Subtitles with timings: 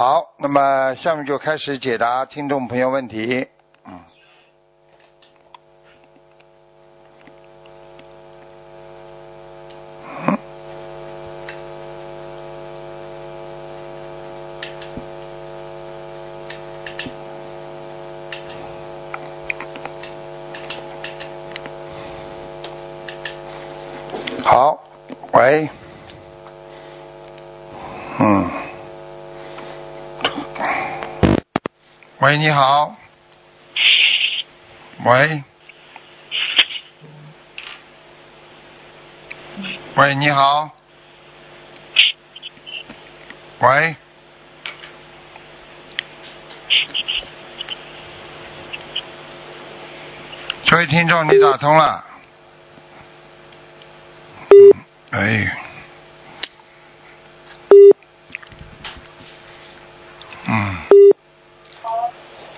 [0.00, 3.48] 好，那么下面就开始解答听众朋友问题。
[3.84, 4.00] 嗯。
[10.28, 10.38] 嗯
[24.44, 24.78] 好，
[25.32, 25.68] 喂，
[28.20, 28.48] 嗯，
[32.28, 32.94] 喂，你好，
[35.02, 35.42] 喂，
[39.96, 40.70] 喂，你好，
[43.60, 43.96] 喂，
[50.64, 52.04] 这位听众，你打通了。
[55.12, 55.50] 哎，
[60.44, 60.76] 嗯，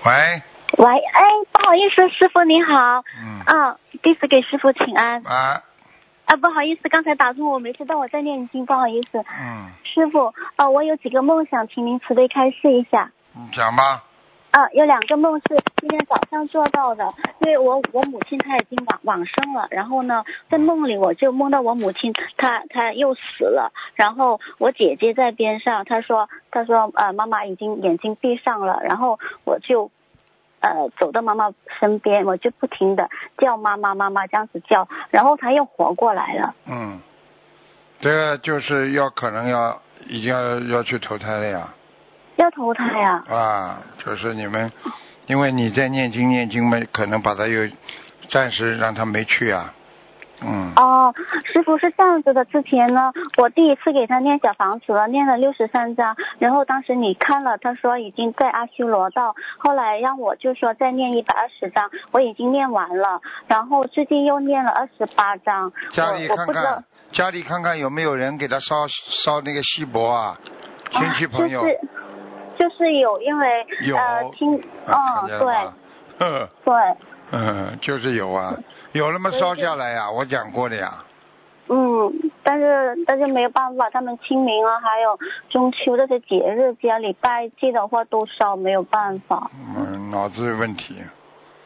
[0.03, 0.41] 喂，
[0.77, 1.21] 喂，哎，
[1.51, 5.21] 不好意思，师傅你好，嗯，啊，弟子给师傅请安。
[5.25, 5.61] 啊，
[6.25, 9.19] 啊，不好意思，刚才打通我没听到我在念经，不好意思。
[9.19, 13.11] 嗯，师傅，啊，我有几个梦想，请您慈悲开示一下。
[13.35, 14.03] 嗯讲吧。
[14.51, 17.05] 啊，有两个梦是今天早上做到的，
[17.41, 29.89] 因为我我母亲她已经往往生了，然后呢，在梦里我就梦到我母亲她她又死了，然后我姐姐在边上，她说她说呃妈妈已经眼睛闭上了，然后我就
[30.59, 36.53] 呃走到妈妈身边，我就不停的叫妈妈妈妈这样子叫，然后她又活过来了。
[36.67, 36.99] 嗯，
[37.99, 41.73] 这个就是要可能要已经要要去投胎了呀。
[42.37, 44.71] 要投胎呀、啊，就是你们，
[45.31, 47.65] 因为你在念经念经嘛，可能把他又
[48.29, 49.73] 暂时让他没去啊。
[50.41, 50.73] 嗯。
[50.75, 51.15] 哦，
[51.45, 68.85] 师傅是这样子的，之前呢，我第一次给他念小房子了，念了六十三章，然后当时你看了，他说已经在阿修罗道，后来让我就说再念一百二十章，我已经念完了，然后最近又念了二十八章，家里看看，家里看看有没有人给他烧
[69.23, 70.37] 烧那个锡箔啊，
[70.91, 71.61] 亲戚朋友。
[71.61, 71.79] 啊就是
[72.61, 74.55] 就是有，因为有呃亲，
[74.85, 75.73] 啊，嗯对见了吗？
[76.19, 76.73] 呵 对，
[77.31, 78.53] 嗯，就是有啊，
[78.91, 81.03] 有那么烧下来呀、我讲过的呀。
[81.69, 85.17] 嗯，但是但是没有办法，他们清明啊，还有
[85.49, 91.01] 中秋这些节日，家里拜祭的话都烧，没有办法，嗯，脑子有问题，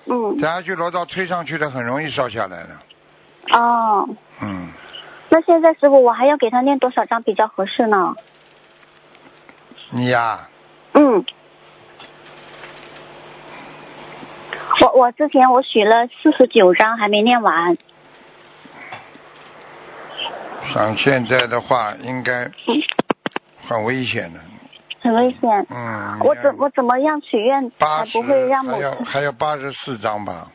[0.05, 3.59] 嗯，在阿修罗道推上去的很容易烧下来的。
[3.59, 4.07] 哦。
[4.41, 4.69] 嗯，
[5.27, 8.15] 那现在师傅，我还要给他念多少张比较合适呢？
[9.91, 10.47] 你呀、
[10.97, 11.25] 嗯，
[14.81, 17.77] 我我之前我许了四十九张，还没念完。
[20.73, 22.51] 像现在的话，应该嗯，
[23.67, 24.39] 很危险的。
[25.01, 25.67] 很危险。
[25.69, 30.47] 嗯，我怎我怎么样许愿才不会让母还还有八十四张吧？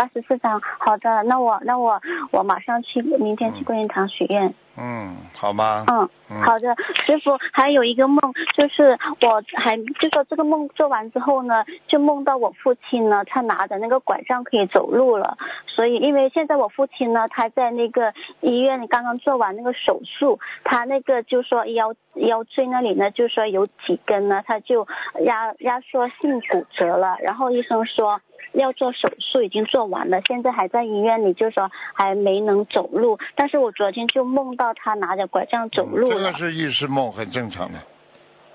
[0.00, 0.58] 八十四张？
[0.78, 2.00] 好的，那我那我
[2.32, 4.54] 我马上去，明天去观音堂许愿。
[4.78, 5.84] 嗯，好吗？
[5.88, 6.74] 嗯，嗯好的，
[7.04, 8.18] 师傅还有一个梦，
[8.56, 15.36] 就是我还就说这个梦做完之后呢，就梦到我父亲呢，他拿着那个拐杖可以走路了。
[15.66, 24.88] 所以因为现在我父亲呢，他在那个医院刚刚做完那个手术，他那个就说腰腰椎那里呢，就说有几根呢，他就
[25.26, 28.18] 压压缩性骨折了，然后医生说。
[28.52, 33.18] 要做手术已经做完了，现在还在医院里，就说还没能走路。
[33.36, 36.50] 但是我昨天就梦到他拿着拐杖走路了嗯这个。
[36.50, 37.78] 是意识梦，很正常的。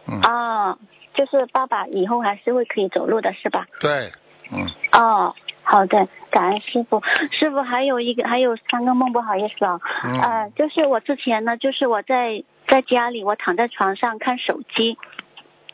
[0.08, 0.78] 嗯，啊，
[1.14, 3.66] 就是爸爸以后还是会可以走路的，是吧？
[3.80, 4.12] 对，
[4.52, 5.34] 嗯，哦，
[5.64, 7.02] 好的，感恩师傅。
[7.32, 14.98] 师傅还有一个，还有三个梦，不好意思啊、嗯呃，就是我之前呢，就是我在在家里，我躺在床上看手机，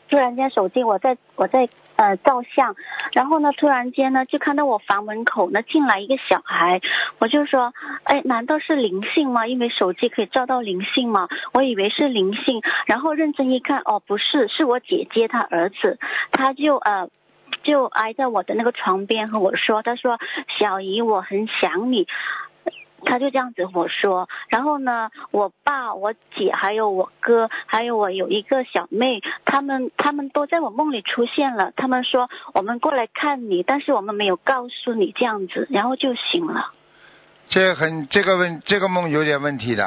[0.08, 2.74] 突然间手机我在我在呃照相，
[3.12, 6.80] 然后呢，突然间呢就看到我房门口呢进来一个小孩，
[7.18, 7.72] 我就说，
[8.04, 9.46] 哎，难道是灵性吗？
[9.46, 15.98] 因为手机可以照到灵性嘛，我以为是灵性，然后认真一看，哦，不是，是我姐姐她儿子，
[16.30, 17.08] 他就呃。
[17.64, 20.18] 就挨在我的那个床边和我说，他说
[20.58, 22.08] 小姨我很想你，
[23.12, 31.72] 他就这样子和我说，然后呢，我爸、我姐还有我哥，还有我有一个小妹，他们他们都在我梦里出现了。
[31.76, 36.72] 他们说我们过来看你，但是我们没有告诉你这样子，然后就醒了。
[37.48, 39.84] 这很这个问这个梦有点问题的，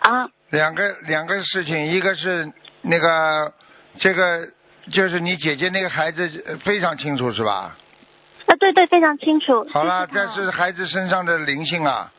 [0.00, 2.52] 啊，两个两个事情，一个是
[2.82, 3.54] 那个
[3.98, 4.46] 这个
[4.92, 7.74] 就是你姐姐那个孩子呃非常清楚是吧？
[8.46, 9.66] 啊，对对，非常清楚。
[9.72, 12.12] 好了，就是他这是孩子身上的灵性啊，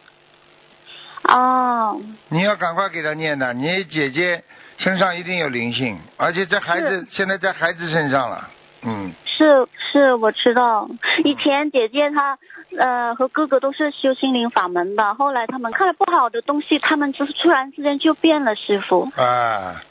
[1.28, 2.00] 哦，
[2.30, 3.54] 你要赶快给他念的。
[3.54, 4.44] 你姐姐
[4.78, 8.50] 身上一定有灵性，而且这孩子现在在孩子身上了，
[8.84, 10.88] 嗯，是是，我知道。
[11.24, 12.38] 以前姐姐她
[12.78, 19.10] 呃和哥哥都是修心灵法门的，后来他们看了不好的东西，他们就是突然之间就变了，师傅。
[19.16, 19.82] 啊，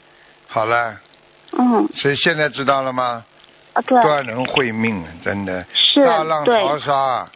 [0.47, 0.95] 好了，
[1.57, 3.25] 嗯，所以现在知道了吗？
[3.73, 5.65] 啊对，断人慧命，真的。
[5.73, 6.45] 是大浪。
[6.45, 7.27] 淘沙，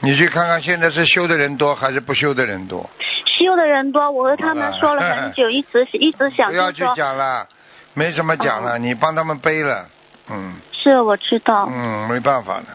[0.00, 2.90] 你去看看现在是修的人多还是不修的人多？
[3.38, 7.46] 修的人多，我和他们说了很久， 一直一直想不要去，讲了，
[7.94, 9.86] 没什么讲了，你帮他们背了，
[10.30, 10.54] 嗯。
[10.72, 12.66] 是我知道，嗯，没办法了，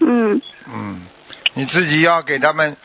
[0.00, 0.40] 嗯。
[0.72, 1.02] 嗯，
[1.54, 2.76] 你自己要给他们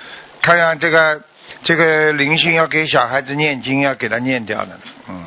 [0.41, 1.21] 看看这个
[1.63, 4.79] 这个灵性，要给小孩子念经，要给他念掉的，
[5.09, 5.25] 嗯，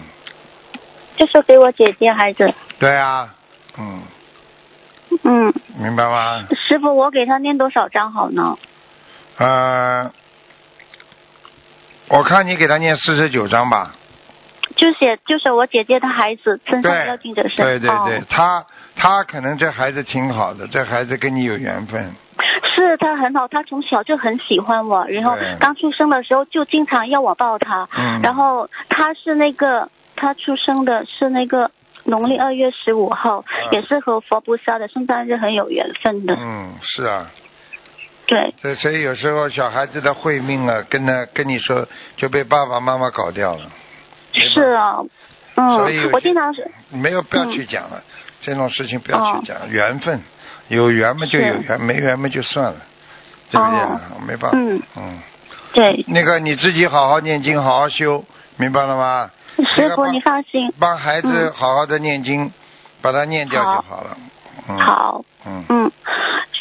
[1.17, 3.35] 就是给我姐姐孩子，对啊，
[3.77, 4.03] 嗯，
[5.25, 6.47] 嗯，明白吗？
[6.67, 8.57] 师傅，我给他念多少章好呢？
[9.37, 10.11] 呃，
[12.09, 13.95] 我看你给他念四十九章吧。
[14.77, 18.65] 就写就是我姐姐的孩子身上对要进者身，对对对，哦他
[18.97, 22.13] 他可能这孩子挺好的，这孩子跟你有缘分。
[22.75, 28.21] 是他很好，他从小就很喜欢我，然后刚出生的时候就经常要我抱他，嗯。
[28.21, 31.71] 然后他是那个他出生的是那个
[32.05, 37.31] 农历二月十五号，嗯也是和佛菩萨的圣诞日很有缘分的，嗯，是啊，
[38.27, 41.87] 对，这所以有时候小孩子的慧命啊，跟他跟你说
[42.17, 43.71] 就被爸爸妈妈搞掉了，
[44.55, 44.97] 是啊，
[45.55, 48.03] 所以我经常是没有不要去讲了，
[48.41, 50.23] 这种事情不要去讲，缘分
[50.69, 52.81] 有缘嘛就有缘，没缘嘛就算了，
[53.51, 54.01] 对不对啊？
[54.27, 54.83] 没办法，嗯。
[54.97, 55.19] 嗯，
[55.75, 58.25] 对，那个你自己好好念经，好好修，
[58.57, 59.31] 明白了吗？
[59.77, 61.53] 师傅你放心，帮孩子嗯。
[61.53, 62.51] 好好的念经，
[63.03, 64.17] 把它念掉就好了。
[64.69, 65.25] 嗯、，好。
[65.47, 65.93] 嗯，嗯，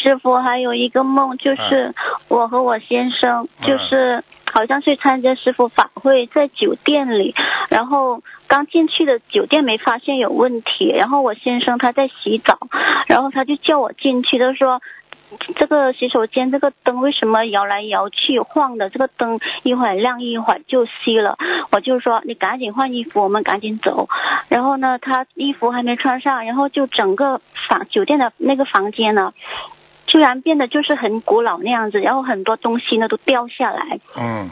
[0.04, 1.94] 师傅还有一个梦，就是
[2.28, 4.22] 我和我先生，嗯就是
[4.52, 7.34] 好像去参加师傅法会，在酒店里，
[7.70, 12.60] 然后刚进去的酒店没发现有问题，然后我先生他在洗澡，
[13.08, 14.82] 然后他就叫我进去，他说。
[15.56, 18.88] 这个洗手间这个灯为什么摇来摇去晃的？
[18.92, 21.40] 这个灯一会儿亮一会儿就熄了。
[21.72, 24.08] 我就说你赶紧换衣服，我们赶紧走。
[24.48, 29.34] 然后呢，他衣服还没穿上，然后就整个房酒店的那个房间呢，
[30.14, 34.48] 突然变得就是很古老那样子，然后很多东西呢都掉下来，嗯，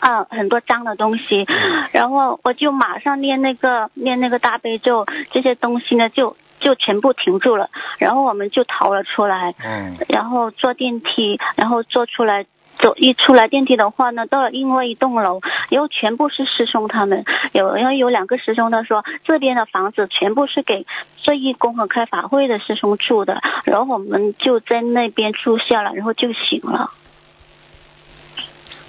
[0.00, 1.46] 啊，很多脏的东西，
[1.92, 12.44] 然后我就马上念那个念那个大悲咒，这些东西呢就就全部停住了，然后我们就逃了出来，嗯，然后坐电梯，然后坐出来。
[12.78, 20.86] 走一出来电梯的话呢，到了另外一栋楼，然后全部是师兄他们，有因为有两个师兄他说这边的房子全部是给
[21.22, 26.90] 这义工和开法会的师兄住的，然后我们就在那边住下了，然后就醒了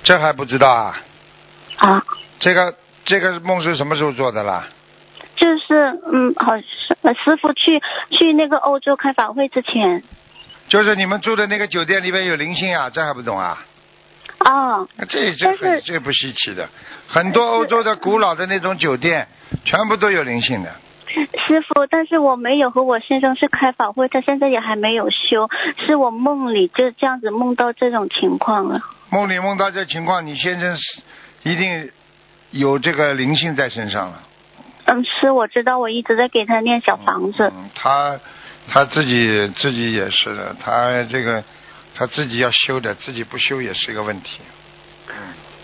[0.04, 0.98] 这还不知道啊？
[1.78, 2.04] 啊。
[2.40, 2.76] 这个
[3.06, 4.68] 这个梦是什么时候做的啦？
[5.36, 7.82] 就是嗯，好是呃师傅去
[8.12, 10.04] 去那个欧洲开法会之前
[10.68, 13.66] 就是你们住的那个酒店里面有灵性啊，这还不懂啊？
[14.40, 16.68] 啊，这这很这不稀奇的，
[17.08, 19.28] 很多欧洲的古老的那种酒店，
[19.66, 20.72] 全部都有灵性的。
[21.10, 25.50] 师傅，但是我没有和我先生是开法会，他现在也还没有修，
[25.86, 28.80] 是我梦里就这样子梦到这种情况了。
[29.10, 31.02] 梦里梦到这情况，你先生是
[31.44, 31.92] 一定
[32.52, 34.22] 有这个灵性在身上了。
[34.86, 37.52] 嗯，是我知道，我一直在给他念小房子。
[37.56, 38.20] 嗯，他
[38.70, 41.44] 他自己自己也是的，他这个
[42.00, 44.40] 他自己要修的，自己不修也是一个问题。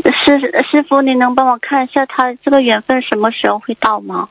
[0.04, 0.38] 师
[0.70, 4.27] 师傅，你能帮我看一下他这个缘分什么时候会到吗？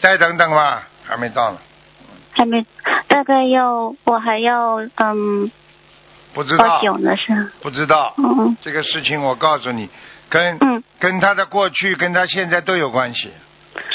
[0.00, 1.58] 再等等吧，还没到呢，
[2.32, 2.66] 还没，
[3.06, 5.52] 大概要我还要嗯
[6.32, 7.16] 不知道多，久呢？
[7.16, 8.12] 是不知道。
[8.18, 9.88] 嗯这个事情我告诉你，
[10.28, 13.30] 跟、嗯，跟他的过去跟他现在都有关系。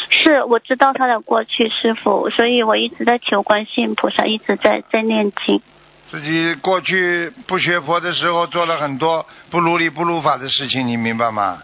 [0.09, 5.61] 是我知道他的过去，师傅，所以我一直在求观世音菩萨，一直在在念经。
[6.09, 11.61] 自己过去不学佛的时候做了很多 不如理不如法的事情，你明白吗？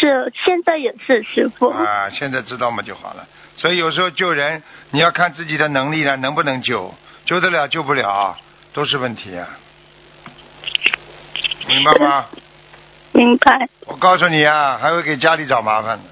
[0.00, 1.68] 是，现在也是师傅。
[1.68, 3.26] 啊，现在知道嘛就好了。
[3.56, 6.92] 所以有时候救人，你要看自己的能力了，能不能救，
[7.24, 8.36] 救得了救不了，
[8.72, 9.46] 都是问题啊。
[11.68, 12.26] 明白吗？
[13.12, 13.68] 明白。
[13.86, 16.04] 我告诉你啊，还会给家里找麻烦的。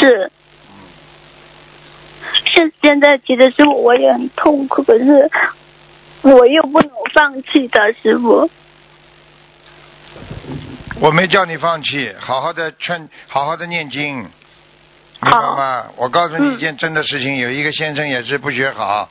[0.00, 0.32] 是。
[2.54, 5.30] 是现在其实是我也很痛苦，可是
[6.22, 8.50] 我又不能放弃的，师傅。
[11.00, 14.28] 我没叫你放弃，好好的劝，好好的念经，明
[15.20, 15.86] 白吗？
[15.96, 19.10] 我告诉你一件真的事情，有一个先生也是不学好，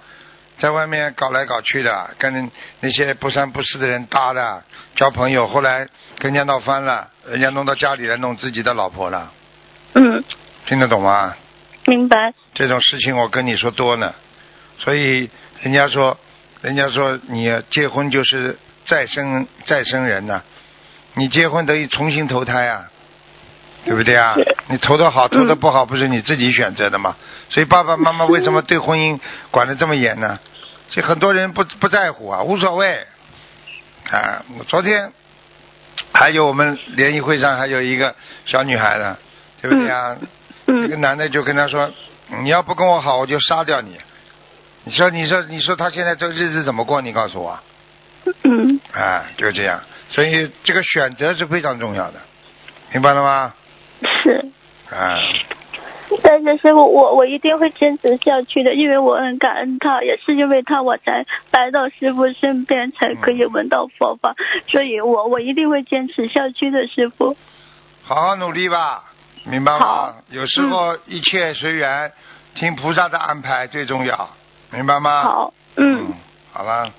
[0.59, 4.63] 在外面搞来搞去的，跟那些不三不四的人搭的，
[4.95, 9.31] 交朋友，后来跟人家闹翻了，人家弄到家里来弄自己的老婆了。
[9.93, 10.23] 嗯。
[10.65, 11.35] 听得懂吗？
[11.85, 12.33] 明白。
[12.53, 14.13] 这种事情我跟你说多呢，
[14.77, 15.29] 所以
[15.61, 16.17] 人家说，
[16.61, 20.41] 人家说你结婚就是再生再生人呐。
[21.15, 22.89] 你结婚等于重新投胎啊，
[23.85, 24.35] 对不对啊？
[24.67, 27.15] 你投的好，投的不好，不是你自己选择的嘛？
[27.49, 29.19] 所以爸爸妈妈为什么对婚姻
[29.51, 30.39] 管得这么严呢？
[30.89, 33.05] 所以很多人不不在乎啊，无所谓。
[34.09, 35.11] 啊，我昨天
[36.13, 39.17] 还有我们联谊会上还有一个小女孩呢，
[39.61, 40.17] 对不对啊？
[40.19, 40.27] 嗯。
[40.85, 41.91] 一个男的就跟他说
[42.41, 43.97] ：“你要不跟我好，我就杀掉你。”
[44.85, 47.01] 你说，你说，你说他现在这个日子怎么过？
[47.01, 47.59] 你告诉我。
[48.43, 48.79] 嗯。
[48.93, 49.81] 啊，就这样。
[50.09, 52.19] 所以这个选择是非常重要的，
[52.91, 53.53] 明白了吗？
[54.01, 54.51] 是。
[54.93, 55.19] 啊。
[56.21, 64.35] 但是师傅，我我一定会坚持下去的，因为我很感恩他，也是因为他我才来到师傅身边，才可以闻到佛法，
[64.67, 67.35] 所以我我一定会坚持下去的，师傅。
[68.03, 69.05] 好好努力吧，
[69.45, 70.15] 明白吗？
[70.29, 72.11] 有时候一切随缘，
[72.55, 74.29] 听菩萨的安排最重要，
[74.71, 75.23] 明白吗？
[75.23, 76.13] 好，嗯。
[76.51, 76.89] 好了。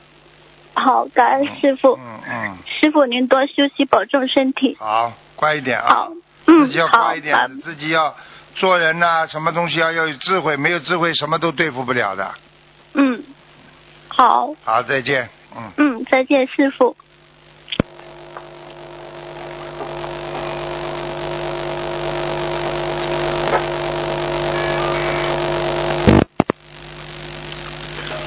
[0.74, 1.94] 好，感恩师傅。
[1.96, 2.56] 嗯嗯。
[2.66, 4.76] 师傅，您多休息，保重身体。
[4.78, 5.94] 好，乖一点啊。
[5.94, 6.12] 好，
[6.46, 8.14] 嗯，自己要乖一点，自己要
[8.56, 12.34] 做人呐，什么东西要要有智慧，没有智慧什么都对付不了的。
[12.94, 13.22] 嗯，
[14.08, 14.54] 好。
[14.64, 15.28] 好，再见。
[15.56, 15.70] 嗯。
[15.78, 16.96] 嗯，再见，师傅。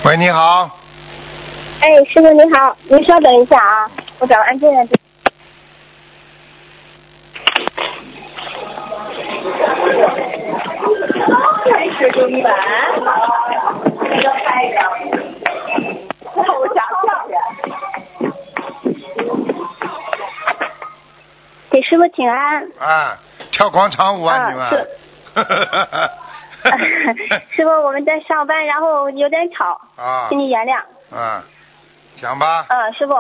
[0.07, 0.69] 喂，你好。
[1.81, 4.87] 哎，师傅你好，您稍等一下啊，我找个安静点。
[11.69, 12.53] 开始更版，
[14.23, 14.79] 要开一个，
[16.35, 16.39] 我
[16.73, 17.11] 想笑
[21.69, 22.63] 给师傅请安。
[22.79, 23.17] 啊，
[23.51, 24.87] 跳广场舞啊，你们。
[27.51, 30.81] 师傅，我们在上班，然后有点吵，啊请你原谅。
[31.11, 31.41] 嗯。
[32.19, 32.65] 讲吧。
[32.69, 33.13] 嗯，师傅，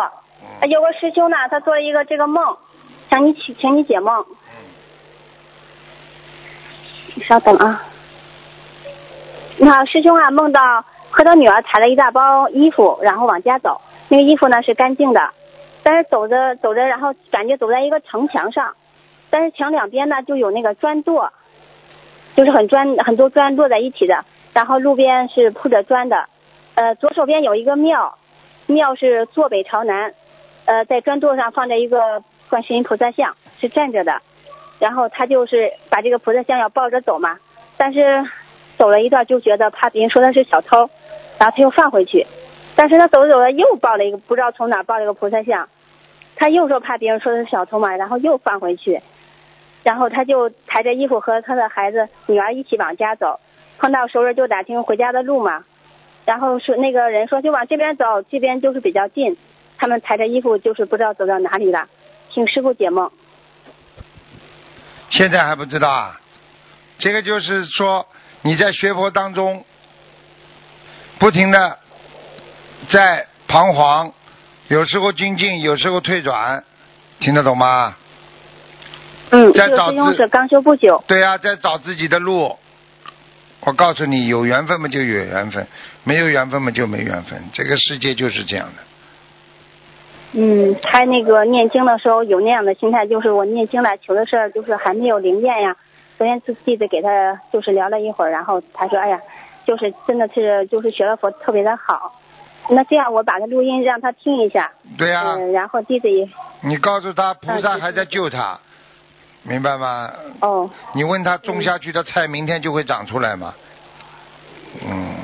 [0.67, 2.57] 有个师兄呢，他做了一个这个梦，
[3.09, 4.25] 想你请，请你解梦。
[4.29, 4.57] 嗯。
[7.15, 7.83] 你稍等啊。
[9.57, 13.81] 你好，师兄啊，梦到和他女儿抬了一大包衣服，然后往家走。
[14.09, 15.31] 那个衣服呢是干净的，
[15.83, 18.73] 但是走着走着，然后感觉走在一个城墙上，
[19.29, 21.29] 但是墙两边呢就有那个砖垛，
[22.37, 26.25] 就是很砖很多砖摞在一起的，然后路边是铺着砖的，
[26.75, 28.15] 呃，左手边有一个庙。
[28.67, 30.13] 庙是坐北朝南，
[30.65, 34.21] 呃，在砖垛上放着一个观世音菩萨像，是站着的。
[34.77, 37.39] 然后他就是把这个菩萨像要抱着走嘛，
[37.75, 38.23] 但是
[38.77, 40.87] 走了一段就觉得怕别人说他是小偷，
[41.39, 42.27] 然后他又放回去。
[42.75, 45.67] 但是他走着走着又抱了一个，不知道从哪抱了一个菩萨像，
[46.35, 49.01] 他又说怕别人说他是小偷嘛，然后又放回去。
[49.87, 53.39] 然后他就抬着衣服和他的孩子女儿一起往家走，
[53.77, 55.63] 碰到熟人就打听回家的路嘛。
[56.25, 59.37] 然后说那个人说就往这边走，这边就是比较近。
[59.77, 61.87] 他们抬着衣服，就是不知道走到哪里了。
[62.33, 63.09] 请师傅解梦。
[65.09, 66.19] 现在还不知道啊？
[66.99, 68.05] 这个就是说
[68.41, 69.63] 你在学佛当中
[71.17, 71.79] 不停的
[72.91, 74.11] 在彷徨，
[74.67, 76.61] 有时候精进，有时候退转，
[77.21, 77.95] 听得懂吗？
[79.31, 81.03] 嗯，在找是刚修不久。
[81.07, 82.57] 对呀，在找自己的路。
[83.61, 85.67] 我告诉你，有缘分嘛就有缘分，
[86.05, 87.43] 没有缘分嘛就没缘分。
[87.53, 88.83] 这个世界就是这样的。
[90.33, 95.75] 嗯，他那个念经的时候有那样的心态，就是我念经来，求的事儿就是还没有灵验呀。
[96.17, 99.19] 昨天弟子给他就是聊了一会儿，然后他说：“哎呀，
[99.65, 102.13] 就是真的是就是学了佛特别的好。”
[102.69, 104.71] 那这样我把他录音让他听一下。
[104.97, 105.35] 对呀。
[105.35, 106.27] 嗯，然后弟子也。
[106.61, 108.59] 你告诉他，菩萨还在救他。
[109.47, 110.11] 明白吗？
[110.41, 110.69] 哦。
[110.93, 113.53] 你问他种下去的菜明天就会长出来吗？
[114.85, 115.15] 嗯。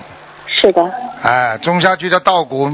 [0.47, 0.91] 是的。
[1.21, 2.71] 哎，种下去的稻谷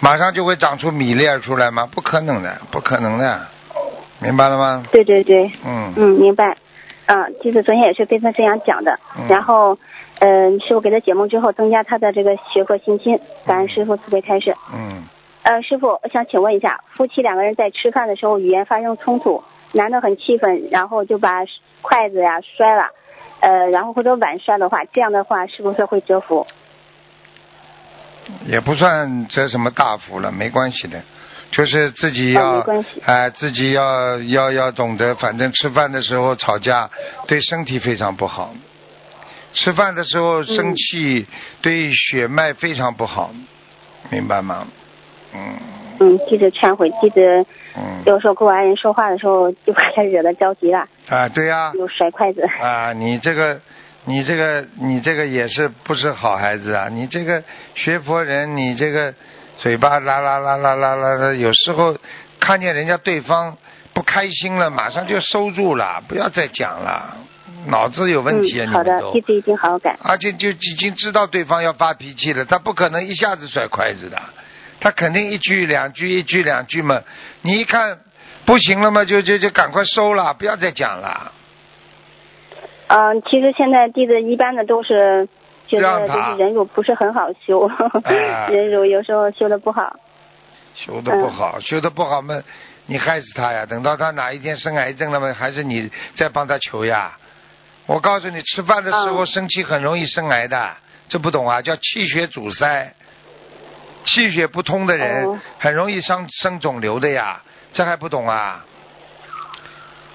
[0.00, 1.86] 马上就会长出米粒出来吗？
[1.90, 3.46] 不可能的，不可能的，
[4.18, 4.82] 明白了吗？
[4.90, 5.50] 对对对。
[5.64, 5.92] 嗯。
[5.96, 6.56] 嗯，明白。
[7.06, 9.76] 嗯，就是昨天也是跟他这样讲的，然后，
[10.20, 14.54] 嗯，师傅给他解梦之后，增加他的这个学佛信心，感恩师傅慈悲开示。
[14.72, 15.02] 嗯。
[15.42, 21.44] 呃，师傅，我想请问一下，夫妻两个人在吃饭的时候语言发生冲突，男的很气愤，然后就把
[21.82, 22.90] 筷子呀摔了，
[23.40, 26.46] 呃，然后或者碗摔的话，这样的话是不是会折福？
[28.46, 31.02] 也不算折什么大福了，没关系的，
[31.50, 36.88] 就是自己哦要哎、自己要要要懂得，反正吃饭的时候吵架
[37.26, 38.54] 对身体非常不好，
[39.52, 41.26] 吃饭的时候生气
[41.60, 43.32] 对血脉非常不好，
[44.10, 44.66] 明白吗？
[45.34, 45.58] 嗯
[46.00, 47.42] 嗯，记得忏悔，记得
[47.76, 52.42] 嗯有时候跟我爱人说话的时候，就把他惹得着急了，啊，对呀、又甩筷子。
[52.60, 53.60] 啊，你这个，
[54.06, 56.88] 你这个，你这个也是不是好孩子啊？
[56.88, 57.42] 你这个
[57.74, 59.14] 学佛人，你这个
[59.58, 61.94] 嘴巴啦啦啦啦啦啦啦，有时候
[62.40, 63.54] 看见人家对方
[63.92, 67.14] 不开心了，马上就收住了，不要再讲了，
[67.66, 68.64] 脑子有问题啊！
[68.66, 69.94] 嗯，好的，你们都弟，子已经好好改。
[70.02, 74.18] 而且就已经知道对方要发脾气了，他不可能一下子甩筷子的，
[74.80, 77.02] 他肯定一句两句一句两句嘛，
[77.42, 77.98] 你一看
[78.46, 81.32] 不行了嘛，就就就赶快收了，不要再讲了。
[82.88, 85.28] 嗯，其实现在弟子一般的都是
[85.68, 87.70] 觉得就让他是忍辱不是很好修，
[88.04, 89.96] 哎 忍辱有时候修的不好。
[90.74, 92.42] 修的不好，修的不好嘛，
[92.86, 93.66] 你害死他呀！
[93.66, 97.16] 等到他哪一天生癌症了嘛，还是你再帮他求呀？
[97.86, 100.70] 我告诉你，吃饭的时候嗯生气很容易生癌的，
[101.08, 101.60] 这不懂啊？
[101.60, 102.94] 叫气血阻塞，
[104.04, 107.40] 气血不通的人哦很容易生生肿瘤的呀，
[107.72, 108.64] 这还不懂啊？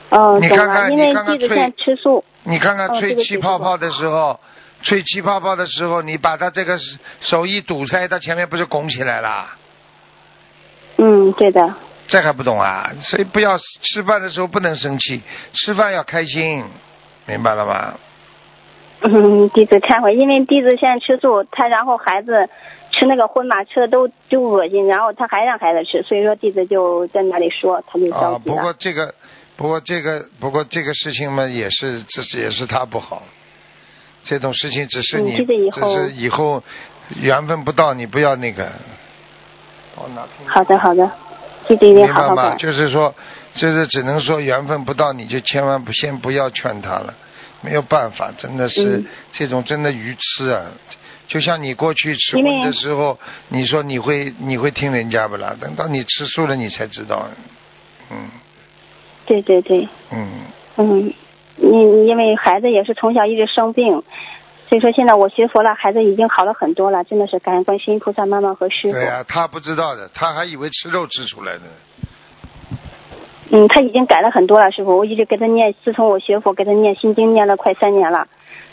[0.09, 2.23] 哦，懂你看看你看看弟子现在吃素。
[2.43, 4.39] 你看看哦吹气泡泡的时候，
[4.83, 6.79] 吹气泡泡的时候，你把他这个
[7.21, 9.47] 手一堵塞，他前面不是拱起来了？
[10.97, 11.73] 嗯，对的。
[12.07, 12.91] 这还不懂啊？
[13.01, 15.21] 所以不要吃饭的时候不能生气，
[15.53, 16.63] 吃饭要开心，
[17.25, 17.93] 明白了吗？
[19.07, 22.49] 嗯， 弟子忏悔，因为弟子现在吃素，他然后孩子
[22.91, 28.55] 吃那个荤嘛，吃的都就恶心，然后他还让孩子吃，所以说弟子就在那里说，他就着啊，不。
[28.55, 29.13] 过这个，
[29.55, 33.23] 不过这个，不过这个事情嘛，也是，这是也是他不好。
[34.23, 36.63] 这种事情只是嗯你，只是以后
[37.21, 38.71] 缘分不到，你不要那个。
[39.95, 41.09] 好的，好的，
[41.67, 42.27] 弟子一定明白吗？
[42.27, 42.55] 好好改。
[42.57, 43.13] 就是说，
[43.53, 47.13] 就是只能说缘分不到，你就千万不先不要劝他了，
[47.65, 50.61] 没有办法，真的是、嗯这种真的愚痴啊！
[51.27, 53.17] 就像你过去吃荤的时候，
[53.49, 55.55] 你说你会你会听人家不啦？
[55.59, 57.27] 等到你吃素了，你才知道。
[58.11, 58.29] 嗯
[59.25, 60.45] 对对对，嗯，
[60.77, 61.13] 嗯，
[61.57, 64.03] 因因为孩子也是从小一直生病，
[64.69, 68.91] 所以说现在我学佛了，孩子已经好了很多了，真的是感恩观世音菩萨妈妈和师傅。
[68.91, 71.61] 对呀、他不知道的，他还以为吃肉吃出来的。
[73.55, 74.97] 嗯，他已经改了很多了，师傅。
[74.97, 78.27] 我一直给他念，自从我学佛，给他念心经，念了快三年了。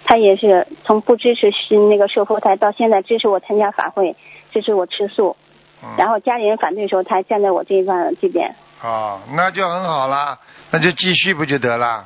[0.05, 4.16] 他也是从不支持是那个设佛台，到现在支持我参加法会，
[4.51, 5.37] 支持我吃素。
[5.85, 8.57] 嗯、然后家里人反对的时候，他还站在我这一方这边。
[8.83, 10.37] 哦，那就很好啦，
[10.73, 12.05] 那就继续不就得了？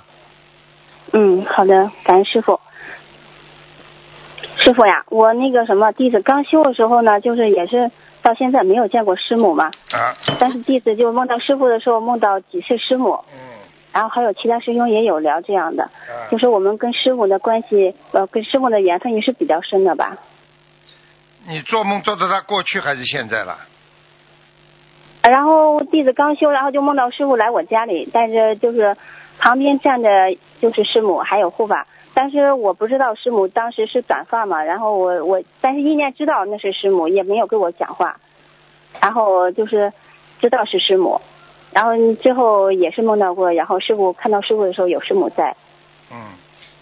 [1.14, 2.60] 嗯，好的，感恩师傅。
[4.58, 7.90] 师傅呀，我那个什么弟子刚修的时候呢，就是也是
[8.26, 13.38] 到现在没有见过师母嘛，啊，但是弟子就梦到师傅的时候，梦到几次师母，嗯，
[13.92, 20.16] 然后还有其他师兄也有聊这样的，啊就是我们跟师傅的关系，呃，跟师傅的缘分也是比较深的吧。
[21.46, 23.58] 你做梦做到他过去还是现在了？
[25.22, 28.96] 然后弟子刚修，然后就梦到师傅来我家里，但是就是
[29.38, 30.08] 旁边站着
[30.60, 31.86] 就是师母还有护法，
[32.18, 38.16] 但是我不知道师母当时是短发嘛，然后我我但是意念知道那是师母，也没有跟我讲话，
[39.02, 39.92] 然后就是
[40.40, 41.20] 知道是师母，
[41.72, 45.54] 然后最后也是梦到过，然后师傅看到师傅的时候有师母在，
[46.10, 46.16] 嗯，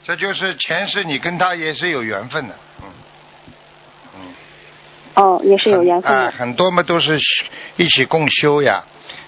[0.05, 2.87] 这就是前世你跟他也是有缘分的，嗯，
[4.14, 4.35] 嗯。
[5.16, 7.18] 哦，也是有缘分很多嘛都是
[7.75, 8.85] 一起共修呀，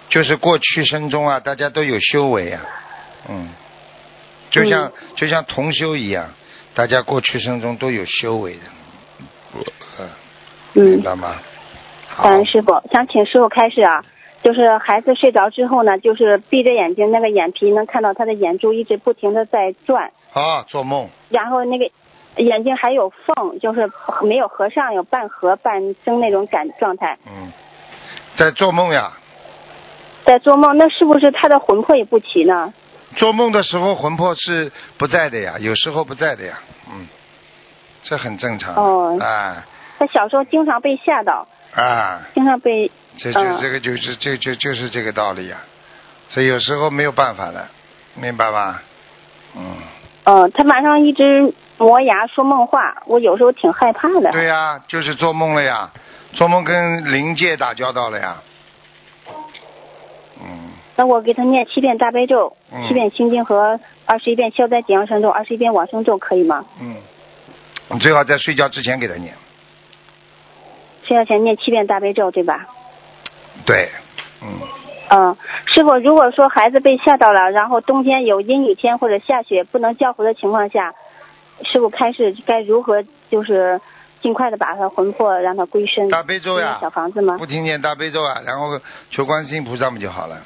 [0.08, 2.60] 就是过去生中啊，大家都有修为呀，
[3.28, 3.48] 嗯，
[4.50, 6.30] 就像、就像同修一样，
[6.74, 8.60] 大家过去生中都有修为的，
[9.98, 11.36] 嗯，明嗯，白吗？
[12.08, 12.24] 好。
[12.24, 14.04] 感，恩师傅，想请师傅开示啊，
[14.42, 21.90] 就是孩子睡着之后呢，就是闭着眼睛，那个眼皮能看到他的眼珠一直不停的在转，啊，做梦，然后那个
[22.36, 23.90] 眼睛还有缝，就是
[24.22, 27.18] 没有合上，有半合半睁那种感状态。
[27.26, 27.50] 嗯，
[28.36, 29.12] 在做梦呀，
[30.24, 32.72] 在做梦，那是不是他的魂魄也不齐呢？
[33.16, 36.58] 做梦的时候魂魄是不在的呀，有时候不在的呀，
[36.92, 37.08] 嗯，
[38.04, 39.66] 这很正常，哦啊
[39.98, 42.20] 他小时候经常被吓到，啊。
[42.34, 45.56] 经常被这就嗯这个就是就就就是这个道理呀、
[46.28, 47.66] 所以有时候没有办法的，
[48.14, 48.82] 明白吧？
[49.56, 49.76] 嗯，
[50.24, 54.30] 呃，他晚上一直磨牙说梦话，我有时候挺害怕的。
[54.32, 55.90] 对呀、就是做梦了呀。
[56.32, 58.36] 做梦跟灵界打交道了呀。
[60.38, 60.65] 嗯，
[60.96, 66.64] 那我给他念七遍大悲咒，嗯七遍心经和二十一遍消灾吉祥神咒，二十一遍往生咒，可以吗？
[66.80, 66.96] 嗯，
[67.90, 69.34] 你最好在睡觉之前给他念。
[71.02, 72.66] 睡觉前念七遍大悲咒，对吧？
[73.66, 73.90] 对，
[74.42, 74.48] 嗯，
[75.10, 75.36] 嗯，
[75.74, 80.94] 师傅，如果说孩子被吓到了，然后冬天有阴雨天或者下雪不能叫魂的情况下，
[81.70, 83.80] 师傅开始该如何就是
[84.22, 86.08] 尽快的把他魂魄让他归身？
[86.08, 87.36] 大悲咒呀小房子吗？
[87.38, 88.80] 不听念大悲咒啊，然后
[89.10, 90.40] 求观世音菩萨不就好了？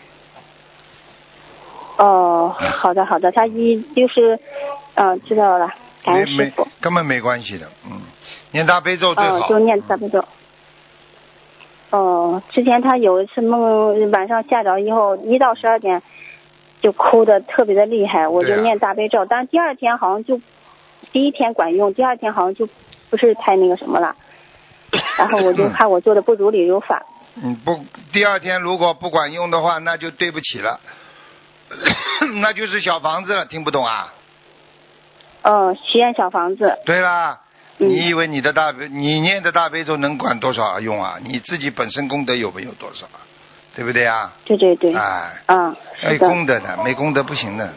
[2.02, 4.38] 哦，好的好的，他一就是，
[4.94, 5.70] 嗯、知道了，
[6.02, 6.66] 感没没恩师傅。
[6.80, 8.00] 根本没关系的，嗯，
[8.52, 9.40] 念大悲咒最好。
[9.40, 10.24] 哦，就念大悲咒。
[11.90, 16.02] 哦，之前他有一次梦，晚上吓着以后，一到十二点
[16.80, 20.40] 就哭的特别的厉害，我就念大悲咒，但是第二天好像就
[21.12, 22.66] 第一天管用，第二天好像就
[23.10, 24.16] 不是太那个什么了，
[25.18, 27.04] 然后我就怕我做的不如理如法。
[27.42, 27.78] 嗯，不，
[28.10, 30.80] 第二天如果不管用的话，那就对不起了，
[32.40, 34.12] 那就是小房子了，听不懂啊？
[35.42, 37.40] 嗯，许愿小房子，对啦，
[37.78, 41.16] 嗯你以为你的大悲，你念的大悲咒能管多少用啊？
[41.22, 43.24] 你自己本身功德有没有多少啊？
[43.74, 44.33] 对不对啊？
[44.44, 47.72] 对对对，哎，嗯，要有，功德的，没功德不行的，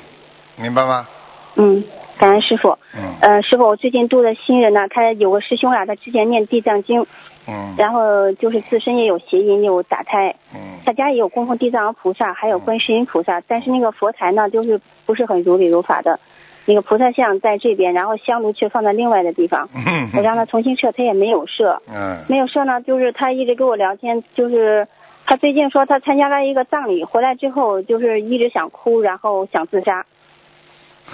[0.58, 1.08] 明白吗？
[1.56, 1.84] 嗯，
[2.18, 2.78] 感恩师傅。
[2.96, 3.16] 嗯。
[3.22, 7.06] 呃，师傅，我最近度的新人呢，他有个师兄啊，他之前念地藏经，
[7.48, 7.74] 嗯。
[7.78, 10.80] 然后就是自身也有邪淫，有打胎，嗯。
[10.86, 16.20] 他家也有供奉地藏王菩萨，还有观世音菩萨，但是那个佛台呢，就是不是很如理如法的，
[16.66, 19.70] 那个菩萨像在这边，然后香炉却放在另外的地方。
[19.74, 22.20] 嗯我让他重新设，他也没有设，嗯。
[22.28, 24.88] 没有设呢，就是他一直跟我聊天，就是
[25.26, 30.06] 他最近说他参加了一个葬礼，回来之后就是一直想哭，然后想自杀，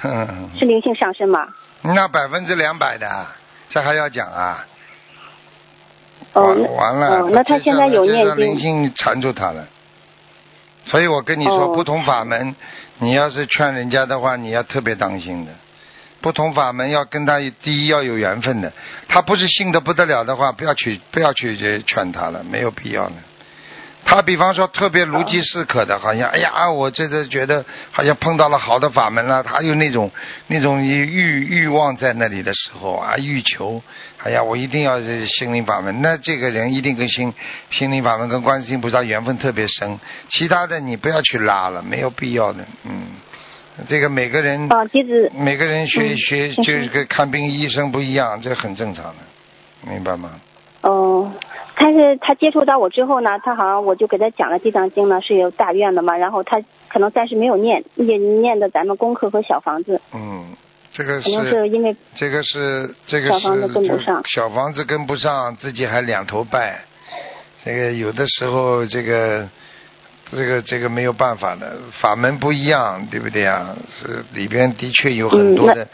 [0.03, 1.47] 嗯， 是灵性上升吗？
[1.81, 3.25] 那百分之两百的，
[3.69, 4.65] 这还要讲啊？
[6.33, 9.67] 哦，完那完了，哦，那他现在有念这让灵，性缠住他了。
[10.85, 12.55] 所以我跟你说，哦不同法门，
[12.99, 15.51] 你要是劝人家的话，你要特别当心的。
[16.21, 18.71] 不同法门要跟他第一要有缘分的，
[19.07, 23.13] 他不是信的不得了的话，不要去不要去呃劝他了，没有必要的。
[24.05, 30.09] 他比方说特别如饥似渴的，好像哎呀，我这个觉得好像碰到了好的法门了，他有那种
[30.47, 33.81] 那种欲欲望在那里的时候啊，欲求，
[34.23, 37.33] 哎呀，我一定要是心灵法门，那这个人一定跟心
[37.69, 43.07] 心灵法门跟观世音菩萨缘分特别深，其他的你不要去拉了，没有必要的，嗯，
[43.87, 50.31] 这个每个人、啊，弟子，每个人学、嗯学就是跟看病医生不一样，这很正常的，明白吗？
[50.81, 51.18] 哦，
[51.81, 60.45] 但是他接触到我之后呢，他好像我就给他讲了地藏经呢是有大愿的嘛，然后他可能暂时没有念，也念的咱们功课和小房子，嗯，
[60.91, 66.81] 这个是因为这个是这个小房子跟不上小房子跟不上，自己还两头拜，
[67.63, 69.47] 这个有的时候这个
[70.31, 73.73] 这个这个没有办法的，法门不一样，对不对啊？
[74.01, 75.87] 是里边的确有很多的、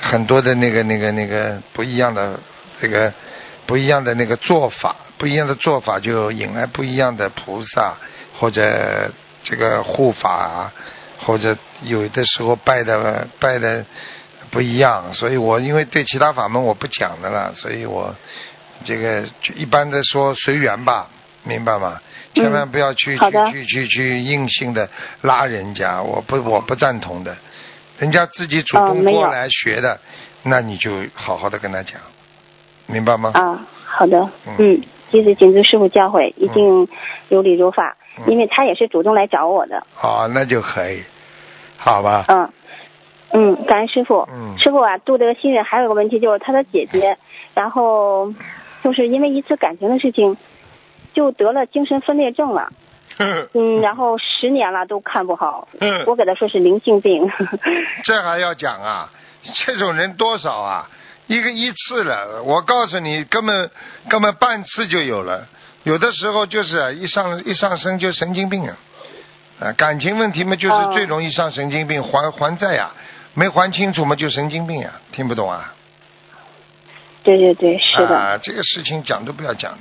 [0.00, 2.40] 很多的那个那个那个不一样的
[2.80, 3.12] 这个
[3.66, 7.94] 不一样的那个做法，不一样的做法就引来不一样的菩萨
[8.38, 9.10] 或者
[9.42, 10.72] 这个护法啊，
[11.26, 13.84] 或者有的时候拜的拜的
[14.50, 18.14] 不一样，所以我因为对其他法门我不讲的了，所以我
[18.82, 21.06] 这个就一般的说随缘吧，
[21.44, 22.00] 明白吗？
[22.00, 22.42] 嗯。
[22.42, 24.88] 千万不要去、去去去去硬性的
[25.20, 27.36] 拉人家，我不我不赞同的。
[27.98, 30.00] 人家自己主动过来学的，
[30.44, 32.00] 那你就好好的跟他讲，
[32.86, 33.32] 明白吗？
[33.34, 34.54] 啊，好的，嗯。
[34.58, 36.88] 嗯，弟子谨遵师傅教诲，一定
[37.28, 41.02] 有理如法，嗯因为他也是主动来找我的，好，那就可以，
[41.76, 42.24] 好吧？
[42.28, 42.48] 嗯。
[43.32, 44.28] 嗯，感恩师傅。
[44.32, 47.16] 嗯师傅啊，度这个新人还有个问题，就是他的姐姐，
[47.54, 48.34] 然后
[48.82, 50.36] 就是因为一次感情的事情，
[51.14, 52.72] 就得了精神分裂症了。
[53.54, 57.30] 嗯，然后十年了都看不好，嗯我给他说是灵性病。
[58.02, 59.10] 这还要讲啊？
[59.64, 60.90] 这种人多少啊？
[61.30, 63.70] 一个一次了，我告诉你，根本
[64.08, 65.46] 根本半次就有了。
[65.84, 68.76] 有的时候就是啊一上一上升就神经病啊，
[69.60, 72.90] 啊，感情问题嘛，就是哦最容易上神经病，还还债呀、
[73.34, 75.72] 没还清楚嘛就神经病呀、听不懂啊？
[77.22, 78.18] 对对对，是的。
[78.18, 79.78] 啊，这个事情讲都不要讲，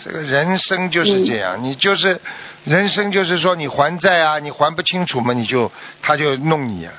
[0.00, 2.20] 这个人生就是这样，你就是
[2.64, 5.70] 人生就是说你还债啊，你还不清楚嘛，你就
[6.02, 6.92] 他就弄你啊，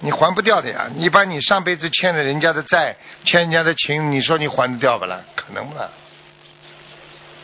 [0.00, 0.88] 你还不掉的呀。
[0.94, 5.20] 你把你上辈子欠了人家的债，欠人家的情，你说你还得掉不啦？
[5.34, 5.88] 可能不啦？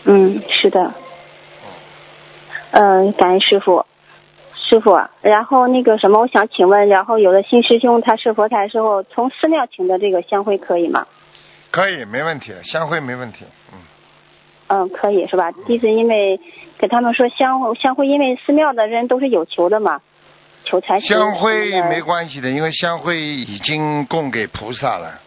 [0.04, 0.92] 嗯，是的。
[2.72, 3.84] 嗯、感恩师傅，
[4.54, 5.10] 师傅啊。
[5.20, 11.06] 然后那个什么，我想请问，然后有的新师兄他是佛台的时候，从寺庙请的这个香灰可以吗？
[11.70, 13.78] 可以，没问题，香灰没问题，嗯，
[14.68, 15.52] 嗯，可以是吧？
[15.66, 16.40] 弟子因为
[16.78, 20.00] 给他们说香香灰，因为寺庙的人都是有求的嘛，
[20.64, 25.20] 求财香灰没关系的，因为香灰已经供给菩萨了，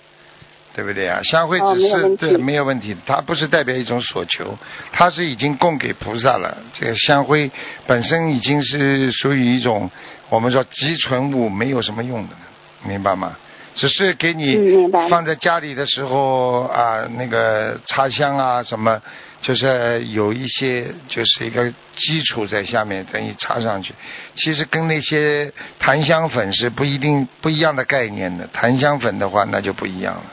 [0.74, 1.22] 对不对啊？
[1.24, 4.58] 香灰哦只是、对没有问题，它不是代表一种所求，
[4.92, 6.58] 它是已经供给菩萨了。
[6.74, 7.50] 这个香灰
[7.86, 9.90] 本身已经是属于一种
[10.30, 12.36] 我们说集存物，没有什么用的，
[12.84, 13.36] 明白吗？
[13.76, 19.02] 只是给嗯你放在家里的时候啊，那个插香啊什么，
[19.46, 23.94] 就是有一些就是一个基础在下面，等于插上去。
[24.34, 28.48] 其实跟那些檀香粉是不一定不一样的概念的。
[28.48, 30.24] 檀香粉的话，那就不一样了，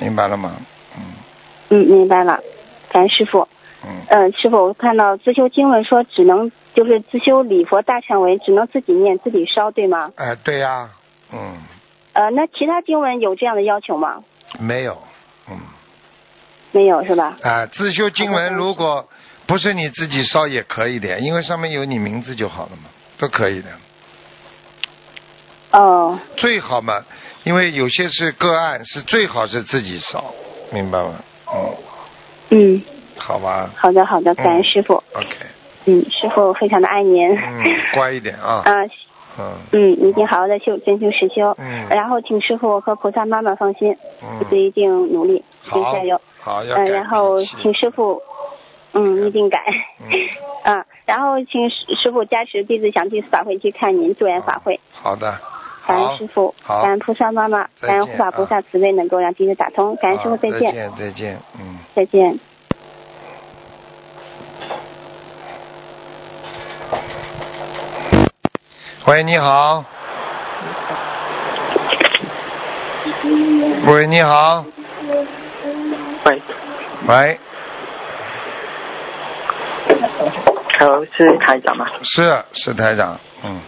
[0.00, 0.56] 明白了吗？
[0.96, 1.02] 嗯
[1.68, 2.40] 嗯，明白了，
[2.90, 3.46] 感恩师傅。
[3.86, 10.10] 嗯，嗯，师傅，我看到自修经文说只能就是自修礼佛大忏文，只能自己念自己烧，对吗？
[10.16, 10.90] 哎、对呀、
[11.32, 11.54] 嗯，
[12.12, 14.24] 呃，那其他经文有这样的要求吗？
[14.58, 15.00] 没有，
[15.48, 15.56] 嗯，
[16.72, 17.36] 没有是吧？
[17.42, 19.08] 啊、自修经文如果
[19.46, 23.68] 不是你自己烧也可以的，因为上面有你名字就好了嘛，都可以的。
[25.72, 27.04] 哦，最好嘛，
[27.44, 30.32] 因为有些是个案，是最好是自己烧，
[30.72, 31.14] 明白吗？
[31.54, 31.74] 嗯，
[32.50, 32.82] 嗯，
[33.16, 35.02] 好吧好的好的，感恩师傅。
[35.12, 35.28] ，OK，
[35.86, 37.28] 嗯，师傅非常的爱您。
[37.36, 38.72] 嗯，乖一点啊， 啊，
[39.38, 41.54] 嗯嗯，一定好好的修真修实修。
[41.58, 46.20] 嗯然后请师傅和菩萨妈妈放心，嗯弟子一定努力，一定好加油。
[46.48, 48.22] 好，要嗯，改然后请师傅，
[48.94, 49.62] 嗯，一定改。
[50.00, 50.08] 嗯
[50.64, 54.80] 嗯，然后请师师傅加持弟子想去法会去看您助缘法会。
[54.92, 55.38] 好的，
[55.86, 59.94] 感恩师傅，感恩菩萨妈妈，感恩护法菩萨慈悲，能够让弟子打通。
[59.96, 61.78] 感恩师傅，再见，再见，再见，嗯。
[61.94, 62.38] 再见。
[69.06, 69.84] 喂，你好。
[73.86, 74.64] 喂，你好。
[76.28, 76.42] 喂
[77.06, 77.40] 喂
[80.78, 81.86] ，，Hello，是台长吗？
[82.02, 83.62] 是是台长，嗯，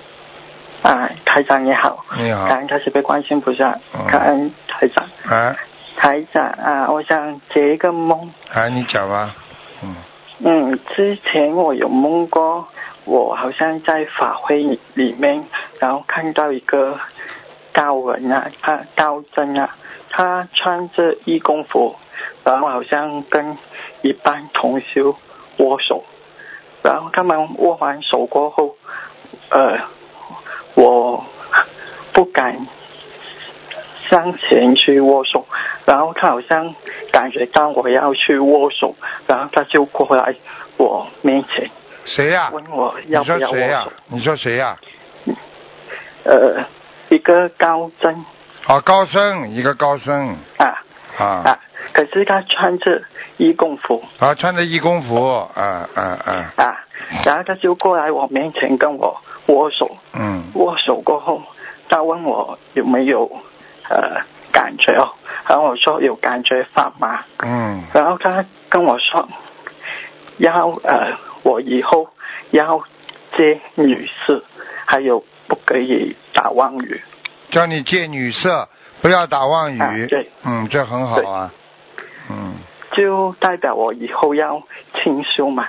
[0.83, 2.47] 啊，台长你好，你好。
[2.49, 5.07] 感恩开始被关心菩萨嗯，感恩台长。
[5.31, 5.57] 哎
[5.97, 8.31] 台长啊，我想解一个梦。
[8.53, 9.35] 哎，你讲吧，
[9.83, 9.97] 嗯。
[10.45, 12.69] 嗯，之前我有梦过，
[13.07, 14.59] 我好像在法会
[14.95, 15.43] 里面，
[15.79, 16.99] 然后看到一个
[17.73, 19.75] 高人啊，他高僧啊，
[20.11, 21.97] 他穿着义工服，
[22.45, 23.57] 然后好像跟
[24.03, 25.17] 一般同修
[25.59, 26.05] 握手，
[26.83, 28.77] 然后他们握完手过后，
[29.51, 29.79] 呃，
[30.75, 31.25] 我
[32.13, 32.67] 不敢
[34.11, 35.47] 向前去握手，
[35.87, 36.75] 然后他好像
[37.13, 38.95] 感觉到我要去握手，
[39.27, 40.35] 然后他就过来
[40.77, 41.71] 我面前
[42.05, 43.93] 谁呀、问我要不要握谁呀、手。
[44.09, 44.77] 你说谁呀、
[46.25, 46.65] 呃，
[47.11, 48.25] 一个高僧
[48.71, 50.29] 哦，高僧，一个高僧。
[50.59, 50.81] 啊
[51.19, 51.27] 啊。
[51.45, 51.59] 啊，
[51.93, 53.03] 可是他穿着
[53.37, 54.01] 义工服。
[54.21, 56.85] 啊，穿着义工服，啊啊啊，啊，
[57.25, 60.45] 然后他就过来我面前跟我握手，嗯。
[60.55, 61.43] 握手过后，
[61.89, 63.29] 他问我有没有
[63.89, 64.21] 呃
[64.53, 65.15] 感觉哦，
[65.49, 67.83] 然后我说有感觉发麻，嗯。
[67.93, 69.29] 然后他跟我说
[70.37, 72.09] 要呃我以后
[72.53, 72.81] 要
[73.37, 74.45] 接女士，
[74.87, 77.03] 还有不可以打妄语
[77.51, 78.69] 叫你戒女色，
[79.03, 81.53] 不要打妄语，啊对嗯，这很好啊，
[82.31, 82.55] 嗯，
[82.93, 84.63] 就代表我以后要
[85.03, 85.69] 清修嘛。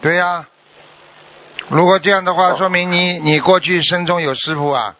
[0.00, 0.46] 对呀、
[1.68, 4.94] 如果这样的话，哦说明你你过去生中有师傅啊？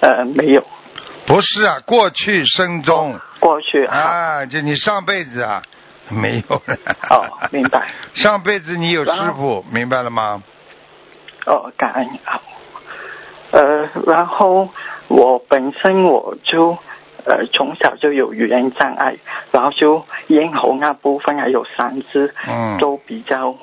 [0.00, 0.66] 呃，没有，
[1.26, 5.62] 不是啊，过去生中过去啊，就你上辈子啊
[6.10, 6.78] 没有了。
[7.08, 7.88] 哦，明白。
[8.14, 10.42] 上辈子你有师傅，明白了吗？
[11.46, 12.40] 哦，感恩好。
[13.54, 14.68] 呃，然后
[15.06, 16.76] 我本身我就
[17.24, 19.16] 呃从小就有语言障碍，
[19.52, 23.56] 然后就咽喉那部分还有嗓子嗯都比较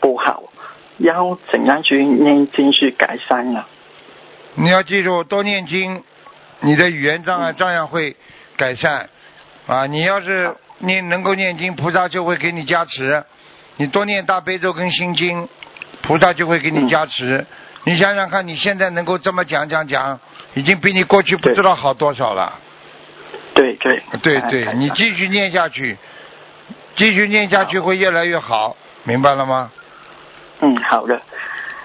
[0.00, 0.42] 不好，
[0.98, 3.64] 要怎样去念经去改善呢？
[4.56, 6.02] 你要记住，多念经，
[6.62, 8.16] 你的语言障碍嗯照样会
[8.56, 9.08] 改善。
[9.68, 13.22] 啊，你要是念能够念经，菩萨就会给你加持。
[13.76, 15.48] 你多念大悲咒跟心经，
[16.02, 17.46] 菩萨就会给你嗯加持。
[17.86, 20.18] 你想想看，你现在能够这么讲讲讲，
[20.54, 22.52] 已经比你过去不知道好多少了。
[23.54, 25.96] 对对对对，你继续念下去，
[26.96, 29.70] 继续念下去会越来越好，明白了吗？
[30.58, 31.22] 嗯，好的。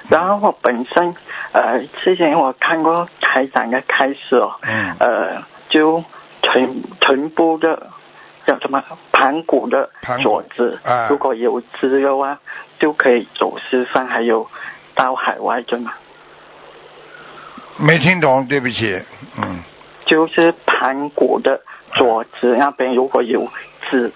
[0.10, 1.16] 然后我本身
[1.52, 6.04] 呃，之前我看过台长的开始哦，嗯呃，就
[6.42, 7.92] 臀臀部的
[8.48, 12.40] 叫什么盘骨的盘骨左肢，啊如果有肌肉啊，
[12.80, 14.50] 就可以走四方，还有
[14.96, 15.94] 到海外，对吗？
[17.78, 19.02] 没听懂，对不起。
[19.38, 19.60] 嗯，
[20.06, 21.62] 就是盘古的
[21.94, 23.50] 左肢那边如果有
[23.90, 24.12] 痣，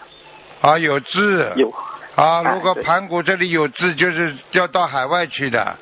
[0.62, 1.52] 啊，有痣。
[1.56, 1.74] 有
[2.16, 5.76] 啊，哎如果对盘古这里有痣，就是要到海外去的。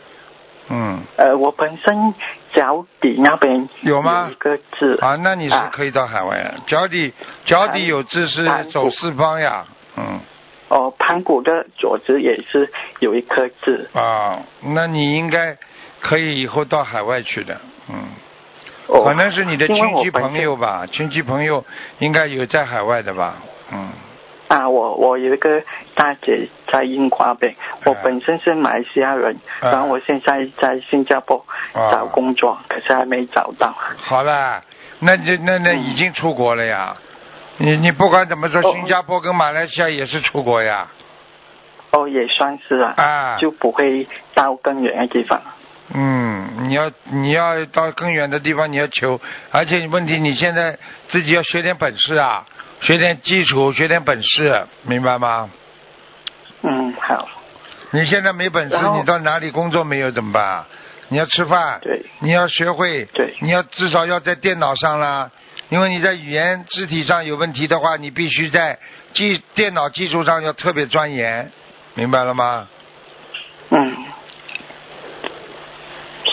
[0.69, 2.13] 嗯，呃，我本身
[2.53, 6.53] 脚底那边有吗一个痣啊，那你是啊可以到海外的。
[6.65, 7.13] 脚底
[7.45, 9.65] 脚底有痣是走四方呀。
[9.97, 10.19] 嗯。
[10.73, 12.67] 哦，盘古的左子也是
[12.99, 13.87] 有一颗痣。
[13.93, 15.55] 啊，那你应该
[16.01, 17.61] 可以以后到海外去的。
[17.89, 17.95] 嗯。
[18.87, 21.63] 哦，可能是你的亲戚朋友吧，亲戚朋友
[21.99, 23.35] 应该有在海外的吧？
[23.71, 23.89] 嗯。
[24.47, 25.61] 啊，我我有一个
[25.93, 27.55] 大姐在英国那边，
[27.85, 33.71] 我哎本身是马来西亚人，哎然后我现在在新加坡啊找工作，可是还没找到。
[33.97, 34.63] 好了，
[34.99, 36.97] 那就那那已经出国了呀。
[37.57, 40.87] 你你不管怎么说，哦新加坡跟马来西亚也是出国呀。
[41.91, 43.37] 哦，也算是啊，啊。
[43.39, 45.39] 就不会到更远的地方。
[45.93, 49.19] 嗯，你要你要到更远的地方，你要求，
[49.51, 50.77] 而且问题你现在
[51.09, 52.45] 自己要学点本事啊，
[52.81, 55.49] 学点基础，学点本事，明白吗？
[56.63, 57.27] 嗯，好，
[57.91, 60.65] 你现在没本事，你到哪里工作没有怎么办？
[61.09, 65.29] 你要吃饭，对，你要学会，对你要至少要在电脑上啦，
[65.69, 68.77] 因为你在语言肢体上有问题的话，你必须在
[69.13, 71.51] 技电脑技术上要特别钻研，
[71.95, 72.67] 明白了吗？
[73.69, 73.95] 嗯，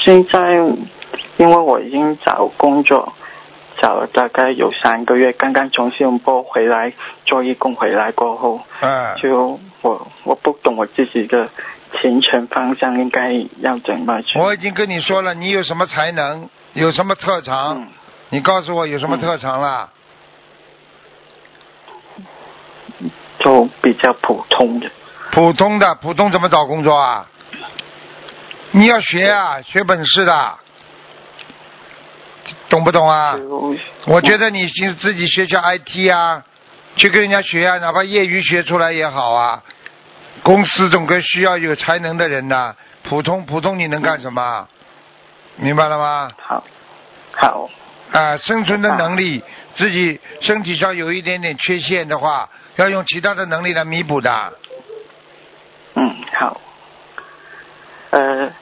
[0.04, 0.54] 现在
[1.38, 3.14] 因为我已经找工作，
[3.80, 6.92] 找了大概有三个月，刚刚从新加坡回来
[7.24, 11.48] 做义工回来过后，嗯，就我我不懂我自己的
[12.02, 14.38] 前程方向应该要怎么去。
[14.38, 17.88] 我已经跟你说了，你有什么才能，有什么特长，嗯
[18.30, 19.90] 你告诉我有什么特长啦？
[23.40, 24.90] 就比较普通的。
[25.32, 27.26] 普通的，普通怎么找工作啊？
[28.72, 30.58] 你要学啊，学本事的，
[32.68, 33.36] 懂不懂啊？
[34.06, 36.44] 我觉得你就自己学学 IT 啊，
[36.96, 39.62] 去跟人家学啊，哪怕业余学出来也好啊。
[40.42, 44.68] 公司总归需要有才能的人的，普通普通你能干什么？
[45.56, 46.30] 明白了吗？
[46.38, 46.64] 好，
[47.32, 47.68] 好，
[48.12, 49.42] 啊，生存的能力，
[49.76, 54.52] 自己身体上有一点点缺陷的话，要用其他的能力来弥补的。
[55.94, 56.60] 嗯，好。
[58.10, 58.52] 呃，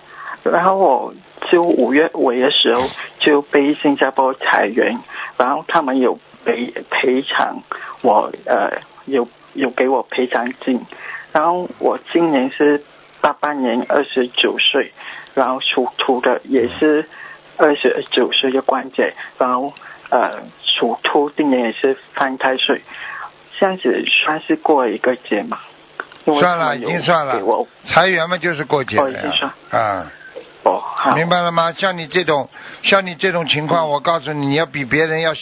[0.43, 1.15] 然后我
[1.51, 2.87] 就五月尾的时候
[3.21, 4.99] 就被新加坡裁员，
[5.39, 7.63] 然后他们有赔赔偿
[8.03, 10.85] 我，呃，有有给我赔偿金，
[11.33, 12.85] 然后我今年是
[13.23, 14.93] 八八年二十九岁，
[15.35, 17.09] 然后属兔的也是
[17.59, 19.75] 二十九岁的关节，然后
[20.09, 22.81] 呃属兔今年也是犯太岁，
[23.59, 25.59] 这样子算是过了一个节嘛？
[26.25, 27.67] 算了，已经算了。
[27.87, 29.51] 裁员嘛就是过节了呀算。
[29.71, 30.13] 啊，
[30.63, 31.73] 哦，好，明白了吗？
[31.73, 32.49] 像你这种，
[32.83, 35.35] 像你这种情况，我告诉你，你要比别人要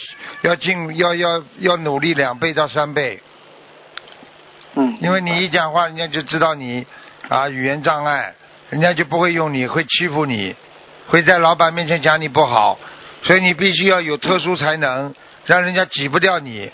[0.43, 3.21] 要进要要要努力两倍到三倍，
[4.75, 6.87] 嗯，因为你一讲话，人家就知道你
[7.27, 8.33] 啊语言障碍，
[8.69, 10.55] 人家就不会用你，会欺负你，
[11.07, 12.77] 会在老板面前讲你不好，
[13.23, 15.13] 所以你必须要有特殊才能，
[15.45, 16.71] 让人家挤不掉你，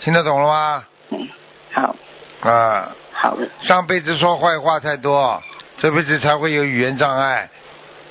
[0.00, 0.84] 听得懂了吗？
[1.10, 1.28] 嗯，
[1.72, 1.96] 好，
[2.40, 5.42] 啊，好的，上辈子说坏话太多，
[5.78, 7.48] 这辈子才会有语言障碍。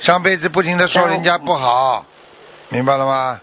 [0.01, 2.05] 上辈子不停的说人家不好，
[2.69, 3.41] 明白了吗？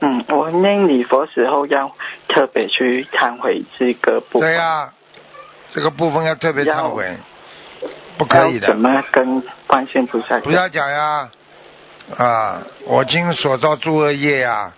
[0.00, 1.92] 嗯，我念礼佛时候要
[2.28, 4.92] 特别去忏悔这个部分，对呀、
[5.72, 7.16] 这个部分要特别忏要悔，
[8.18, 10.40] 不可以的要怎，么跟观世音菩萨讲？
[10.40, 11.30] 不要讲呀！
[12.16, 14.72] 啊，我今所造诸恶业呀，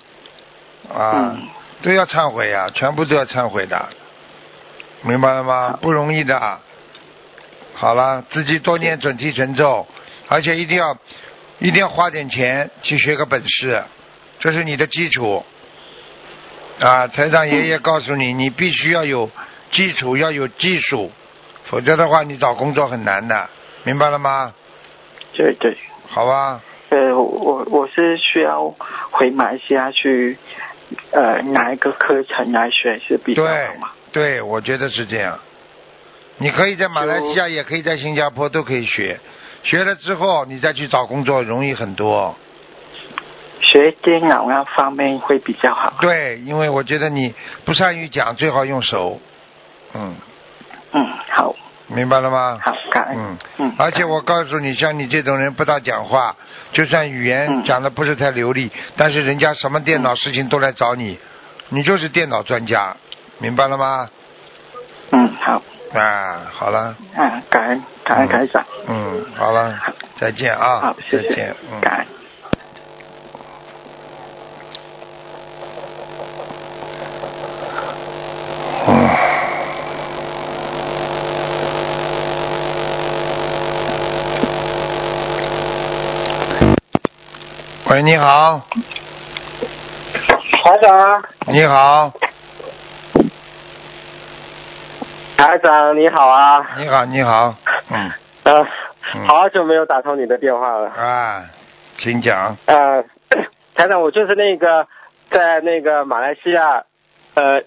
[0.93, 1.49] 啊，嗯
[1.83, 3.89] 都要忏悔呀，全部都要忏悔的，
[5.03, 5.79] 明白了吗？
[5.83, 6.61] 不容易的。
[7.75, 9.87] 好了，自己多念准提神咒，
[10.29, 10.97] 而且一定要
[11.59, 13.83] 一定要花点钱去学个本事，
[14.39, 15.45] 这是你的基础。
[16.81, 19.31] 啊，台长爷爷告诉你，你必须要有
[19.73, 21.11] 基础，要有技术，
[21.65, 23.49] 否则的话你找工作很难的，
[23.83, 24.55] 明白了吗？
[25.35, 25.77] 对对，
[26.09, 26.61] 好吧，
[26.95, 28.73] 呃，我我是需要
[29.11, 30.39] 回马来西亚去，
[31.11, 33.91] 呃，拿一个课程来学是比较好嘛？
[34.13, 35.37] 对，我觉得是这样。
[36.39, 39.19] 你可以在马来西亚，也可以在新加坡，都可以学。
[39.65, 42.37] 学了之后，你再去找工作容易很多。
[43.61, 45.95] 学电脑那方面会比较好。
[46.01, 47.35] 对，因为我觉得你
[47.65, 49.19] 不善于讲，最好用手。
[49.95, 50.15] 嗯，
[50.93, 51.57] 嗯，好，
[51.89, 52.59] 明白了吗？
[52.63, 53.17] 好，感恩。
[53.19, 56.35] 嗯嗯，而且我告诉你，像你这种人不大讲话，
[56.73, 61.19] 就算语言嗯讲的不是太流利，但是人家什么电脑事情都来找你，
[61.69, 62.97] 你就是电脑专家，
[63.39, 64.09] 明白了吗？
[65.11, 65.63] 嗯，好，
[65.93, 68.65] 啊，好了，啊，感恩感恩台长。
[68.89, 69.79] 嗯，好了，
[70.19, 71.81] 再见啊好，，谢谢再见，，嗯。
[71.81, 72.07] 感恩。
[78.87, 79.09] 嗯
[87.95, 88.61] 喂，你好，
[90.65, 92.13] 台长，你好，
[95.37, 97.55] 台长你好啊，你好，你好，
[97.91, 98.11] 嗯。
[98.43, 98.53] 呃，
[99.15, 99.29] 嗯。
[99.29, 101.45] 好久没有打通你的电话了，啊，
[101.99, 102.57] 请讲。
[102.67, 103.05] 呃，
[103.77, 104.89] 台长，我就是那个
[105.31, 106.83] 在那个马来西亚，
[107.35, 107.63] 呃，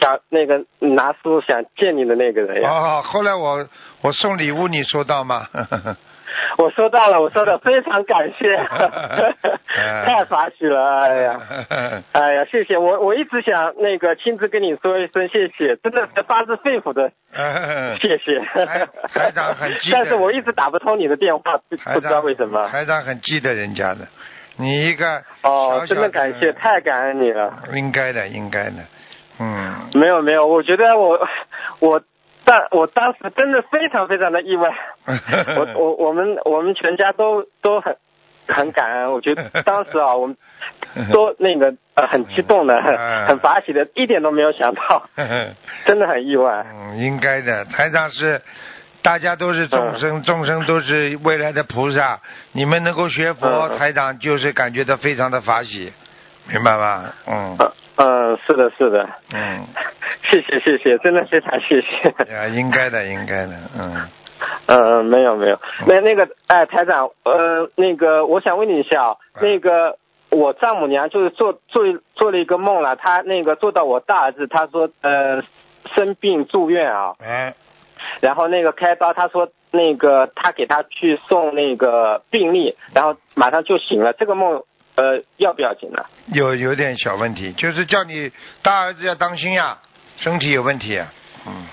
[0.00, 3.66] 想那个拿书想见你的那个人呀，哦，后来我
[4.02, 5.48] 我送礼物，你收到吗？
[6.58, 9.34] 我收到了，我收到，非常感谢，嗯
[10.04, 11.40] 太法喜了，哎呀。
[12.12, 17.10] 哎呀，谢谢我，我一直想那个亲自跟你说一声谢谢，真的是发自肺腑的
[18.00, 18.40] 谢谢。
[18.66, 21.58] 台台长很记得但是我一直打不通你的电话，
[21.94, 22.68] 不知道为什么。
[22.68, 24.00] 台长很记得人家的，
[24.56, 27.52] 你一个哦真的感谢，太感恩你了。
[27.74, 28.76] 应该的，应该的，
[29.38, 31.18] 嗯，没有没有，我觉得我
[31.80, 32.02] 我
[32.50, 34.74] 当我当时真的非常非常的意外，
[35.06, 37.96] 我我我们我们全家都都很
[38.48, 40.36] 很感恩，我觉得当时啊，我们
[41.14, 45.08] 都那个呃很激动的，很嗯很发喜的，一点都没有想到，
[45.86, 46.66] 真的很意外。
[46.74, 47.64] 嗯，应该的。
[47.66, 48.42] 台长是，
[49.00, 52.18] 大家都是众生，众生都是未来的菩萨。
[52.50, 55.92] 你们能够学佛，嗯台长就是感觉到非常的法喜，
[56.50, 57.04] 明白吗？
[57.28, 57.56] 嗯
[58.02, 59.64] 嗯嗯，是的，是的，嗯，
[60.30, 62.08] 谢谢谢谢，真的非常谢谢。
[62.34, 64.08] 啊，应该的，应该的，嗯，
[64.66, 69.98] 嗯，没有没有，那那个哎，台长，呃，那个我想问你一下那个
[70.30, 71.84] 我丈母娘就是做做
[72.14, 75.42] 做了一个梦了，她那个做到我大儿子，她说呃
[75.94, 77.54] 生病住院啊，哎，
[78.20, 84.62] 然后那个开刀，她说那个她给他去送那个病历，然后马上就醒了，这个梦
[84.96, 86.04] 呃要不要紧呢？
[86.32, 88.30] 有有点小问题，就是叫你
[88.62, 89.78] 大儿子要当心呀，
[90.18, 91.12] 身体有问题呀，
[91.46, 91.66] 嗯。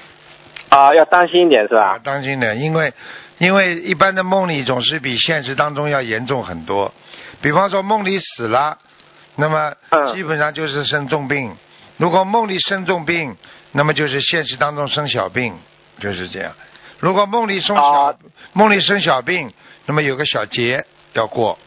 [0.69, 2.01] 啊，要当心一点是啊，吧？
[2.03, 2.93] 当心点，因为
[3.37, 6.93] 因为一般的梦里总是比现实当中要严重很多。
[7.41, 8.77] 比方说梦里死了，
[9.35, 11.51] 那么嗯基本上就是生重病；
[11.97, 13.35] 如果梦里生重病，
[13.71, 15.55] 那么就是现实当中生小病，
[15.99, 16.53] 就是这样。
[16.99, 18.15] 如果梦里生小、啊
[18.53, 19.53] 梦里生小病，
[19.85, 21.57] 那么有个小劫要过，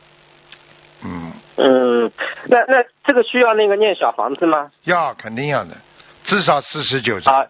[1.03, 2.13] 嗯，嗯，
[2.47, 4.71] 那那这个需要那个念小房子吗？
[4.85, 5.71] 要肯定要的，
[6.25, 7.47] 至少四十九张，啊，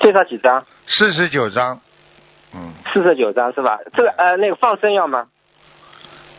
[0.00, 0.64] 介绍几张？
[0.86, 1.80] 四十九张，
[2.54, 3.78] 嗯，四十九张是吧？
[3.94, 5.26] 这个呃，那个放生要吗？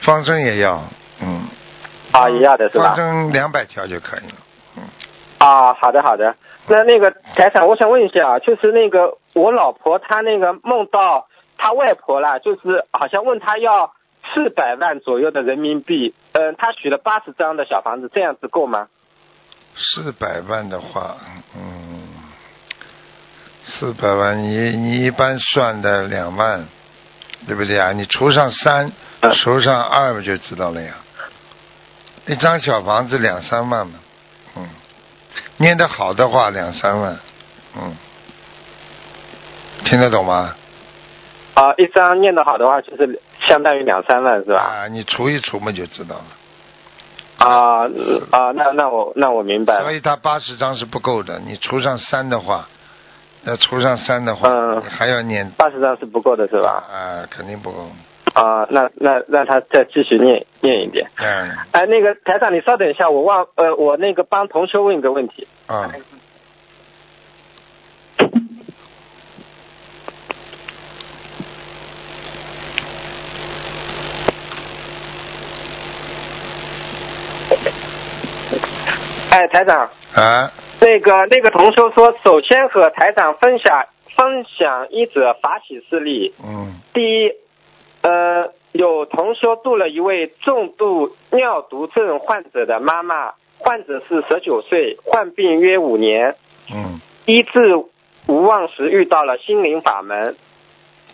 [0.02, 0.84] 放生也要，
[1.22, 1.48] 嗯，
[2.12, 2.96] 啊，也要的是吧放？
[2.96, 4.36] 生两百条就可以了。
[4.76, 4.84] 嗯，
[5.40, 6.36] 啊，好的好的。
[6.68, 13.94] 那那个财产，我想问一下啊，就是那个我老婆她那个梦到她外婆了，就是好像问她要
[14.34, 18.88] 四百万左右的人民币，嗯、他许了八十张的小房子，这样子够吗？
[19.76, 21.18] 四百万的话，
[21.56, 22.08] 嗯，
[23.66, 26.68] 四百万你你一般算的两万，
[27.48, 27.92] 对不对啊？
[27.92, 30.96] 你除上三，嗯除上二不就知道了呀？
[32.26, 34.00] 一张小房子两三万嘛，
[34.56, 34.68] 嗯，
[35.58, 37.20] 念得好的话两三万，
[37.76, 37.96] 嗯，
[39.86, 40.56] 听得懂吗？
[41.56, 44.60] 啊，一张念得好的话，就是相当于两三万是吧？
[44.60, 46.26] 啊，你除一除嘛就知道了。
[47.38, 49.82] 啊嗯啊，那那我那我明白了。
[49.84, 52.68] 所以他八十张是不够的，你除上三的话，
[53.46, 56.84] 要除上三的话，还要念八十张是不够的是吧？
[56.90, 57.90] 啊，肯定不够。
[58.34, 61.06] 啊，那那让他再继续念念一遍。
[61.18, 65.48] 嗯哎，那个台长，你稍等一下，我忘呃，我那个帮同学问一个问题。
[65.68, 65.92] 啊，
[79.34, 86.32] 哎，台长，啊，那个那个同修说，首先和台长分享分享一则法喜事例。
[86.46, 87.32] 嗯第一，
[88.04, 96.36] 呃，有同修度了一位重度尿毒症患者的妈妈，患者是十九岁，患病约五年，
[96.72, 97.76] 嗯医治
[98.28, 100.36] 无望时遇到了心灵法门，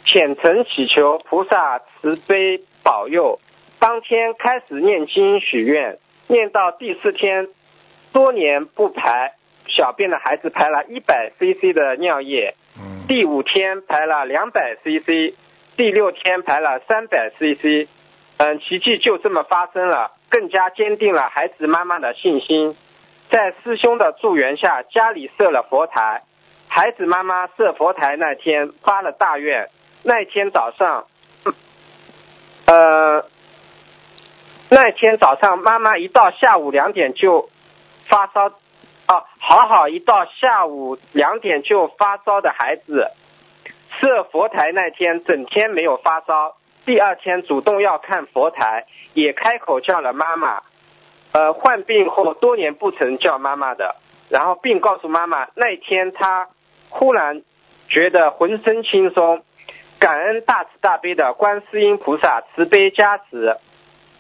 [0.04, 3.40] 虔诚祈求菩萨慈悲保佑。
[3.80, 5.98] 当天开始念经许愿，
[6.28, 7.48] 念到第四天，
[8.12, 9.34] 多年不排
[9.68, 15.36] 小便的孩子排了一百 CC 的尿液，嗯第五天排了两百 CC，
[15.76, 17.88] 第六天排了三百 CC，
[18.38, 22.76] 嗯，奇迹就这么发生了，更加坚定了孩子妈妈的信心。
[23.30, 26.24] 在师兄的助缘下，家里设了佛台。
[26.68, 29.70] 孩子妈妈设佛台那天发了大愿，
[30.04, 31.06] 那天早上，
[32.66, 33.26] 呃，
[34.70, 37.50] 那天早上妈妈一到下午两点就
[38.10, 38.48] 发烧，
[39.06, 43.12] 啊，好好一到下午两点就发烧的孩子，
[44.00, 50.64] 设佛台那天整天没有发烧，第二天主动要看佛台，也开口叫了妈妈。
[51.32, 53.96] 呃，患病后多年不曾叫妈妈的，
[54.30, 56.50] 然后并告诉妈妈，那一天他
[56.90, 57.44] 忽然
[57.88, 59.44] 觉得浑身轻松，
[60.00, 63.56] 感恩大慈大悲的观世音菩萨慈悲加持。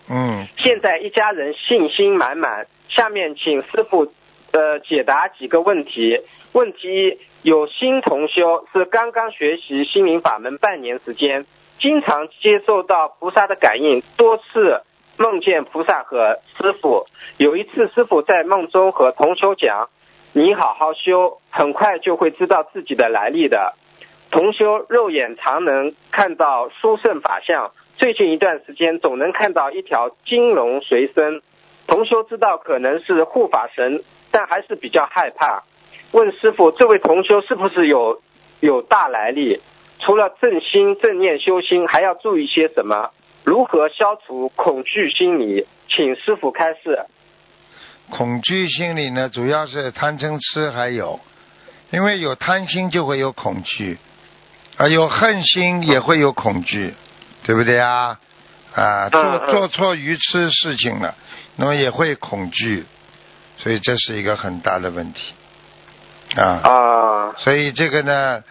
[0.08, 2.68] 嗯，现在一家人信心满满。
[2.90, 4.12] 下面请师傅
[4.52, 6.20] 呃解答几个问题。
[6.52, 11.46] 问题一：有新同修是刚刚学习心灵法门半年时间，
[11.80, 14.82] 经常接受到菩萨的感应，多次
[15.18, 17.06] 梦见菩萨和师傅。
[17.38, 19.90] 有一次，师傅在梦中和同修讲
[20.34, 23.76] ：“你好好修，很快就会知道自己的来历的。”
[24.32, 31.42] 同修肉眼常能看到殊胜法相，最近一段时间总能看到一条金龙随身。
[31.90, 35.64] 同修知道可能是护法神，但还是比较害怕。
[36.12, 38.22] 问师傅，这位同修是不是有
[38.60, 39.60] 有大来历？
[40.00, 43.10] 除了正心正念修心，还要注意些什么？
[43.44, 45.66] 如何消除恐惧心理？
[45.90, 47.06] 请师傅开示。
[48.12, 51.20] 恐惧心理呢，主要是贪嗔痴，还有，
[51.90, 53.98] 因为有贪心就会有恐惧，
[54.78, 56.94] 啊，有恨心也会有恐惧，
[57.44, 58.20] 对不对啊？
[58.76, 61.16] 啊，做做错愚痴事情了，
[61.62, 62.86] 那么也会恐惧，
[63.58, 65.34] 所以这是一个很大的问题，
[66.38, 68.42] 啊，啊所以这个呢，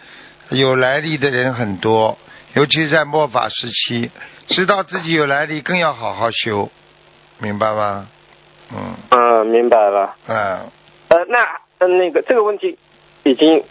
[0.51, 2.19] 有来历的人很多，
[2.53, 4.11] 尤其是在末法时期，
[4.49, 6.71] 知道自己有来历，更要好好修，
[7.39, 8.09] 明白吗？
[8.75, 10.15] 嗯，嗯，明白了。
[10.27, 10.69] 啊，
[11.09, 11.39] 呃，那
[11.79, 12.79] 呃那个这个问题
[13.23, 13.65] 已经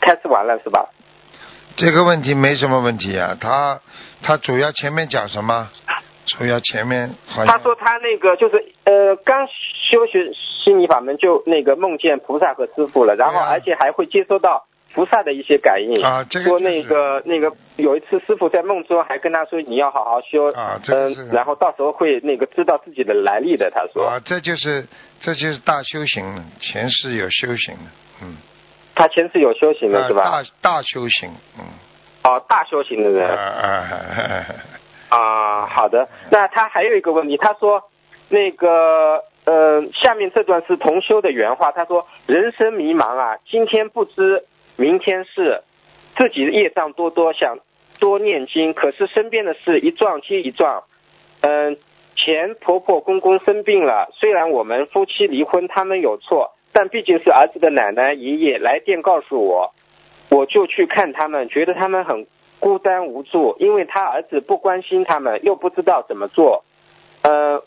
[0.00, 0.88] 开始完了是吧？
[1.76, 3.80] 这个问题没什么问题啊，他
[4.20, 5.70] 他主要前面讲什么？
[6.38, 10.32] 主要前面好像他说他那个就是呃刚修学
[10.64, 16.02] 心理法门就那个梦见菩萨和师傅了，然后而且还会接收到菩萨的一些感应。
[16.04, 23.70] 啊这个说就是那个那个有一次师傅在梦中还跟他说你要好好修，啊这个嗯、是然后到时候会那个知道自己的来历的。
[23.70, 24.86] 他说、啊，这就是
[25.20, 27.90] 这就是大修行了，前世有修行的，
[28.22, 28.36] 嗯，
[28.94, 30.24] 他前世有修行的啊是吧？
[30.24, 31.64] 大大修行，嗯，
[32.24, 33.36] 哦，大修行的啊人。
[33.36, 34.46] 啊，啊，
[35.10, 36.08] 啊好的。
[36.30, 37.84] 那他还有一个问题，他说
[38.30, 44.44] 那个呃，下面这段是同修的原话，他说人生迷茫啊，今天不知
[44.76, 45.62] 明天事，
[46.16, 47.58] 自己业障多多，想
[47.98, 50.84] 多念经，可是身边的事一撞接一撞，
[51.40, 51.76] 嗯、
[52.16, 59.72] 前婆婆公公生病了，虽然我们夫妻离婚，他们有错，但毕竟是儿子的奶奶爷爷来电告诉我，
[60.30, 62.26] 我就去看他们，觉得他们很
[62.60, 66.62] 孤单无助，因为他儿子不关心他们，又不知道怎么做。
[67.22, 67.64] 呃，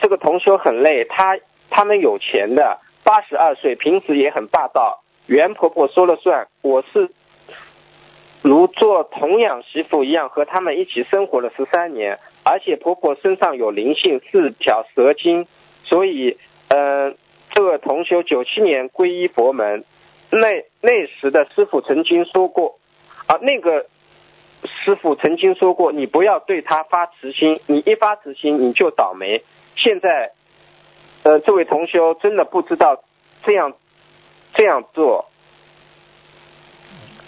[0.00, 1.38] 这个同修很累，他
[1.70, 6.48] 他们有钱的，八十二岁，平时也很霸道，袁婆婆说了算。
[6.62, 7.10] 我是
[8.42, 15.46] 如做童养媳妇一样和他们一起生活了十三年，而且婆婆身上有灵性，四条蛇精，
[15.84, 16.38] 所以
[16.68, 17.12] 呃，
[17.50, 19.84] 这个同修九七年皈依佛门，
[20.30, 22.78] 那那时的师傅曾经说过
[23.26, 23.86] 啊，那个
[24.64, 29.42] 师傅曾经说过，你不要对他发慈心，你一发慈心你就倒霉。
[29.76, 30.32] 现在，
[31.22, 33.02] 呃，这位同修真的不知道
[33.44, 33.72] 这样
[34.54, 35.26] 这样做。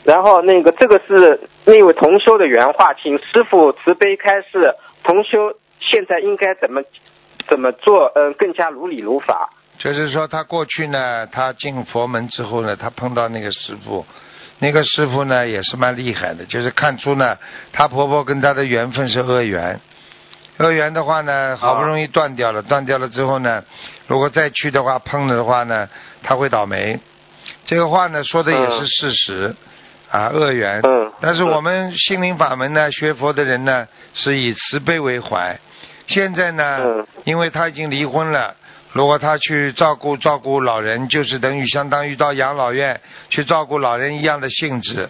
[0.03, 4.75] 然后那个这个是那位同修的原话，请师傅慈悲开示，
[5.05, 6.83] 同修现在应该怎么
[7.47, 8.11] 怎么做？
[8.15, 9.51] 嗯、更加如理如法。
[9.79, 14.05] 就是说他过去呢，他进佛门之后呢，他碰到那个师傅，
[14.61, 17.37] 那个师傅呢也是蛮厉害的，就是看出呢，
[17.73, 19.81] 她婆婆跟她的缘分是恶缘，
[20.59, 23.65] 恶缘的话呢，好不容易断掉了，断掉了之后呢，
[24.07, 25.89] 如果再去的话碰了的话呢，
[26.23, 27.01] 他会倒霉。
[27.65, 29.57] 这个话呢说的也是事实，
[30.11, 30.81] 啊，恶缘。
[30.83, 35.59] 嗯但是我们心灵法门呢，学佛的人呢，是以慈悲为怀。
[36.07, 38.55] 现在呢，嗯因为他已经离婚了，
[38.93, 45.09] 如果他去照顾照顾老人，就是等于相当于到养老院去照顾老人一样的性质，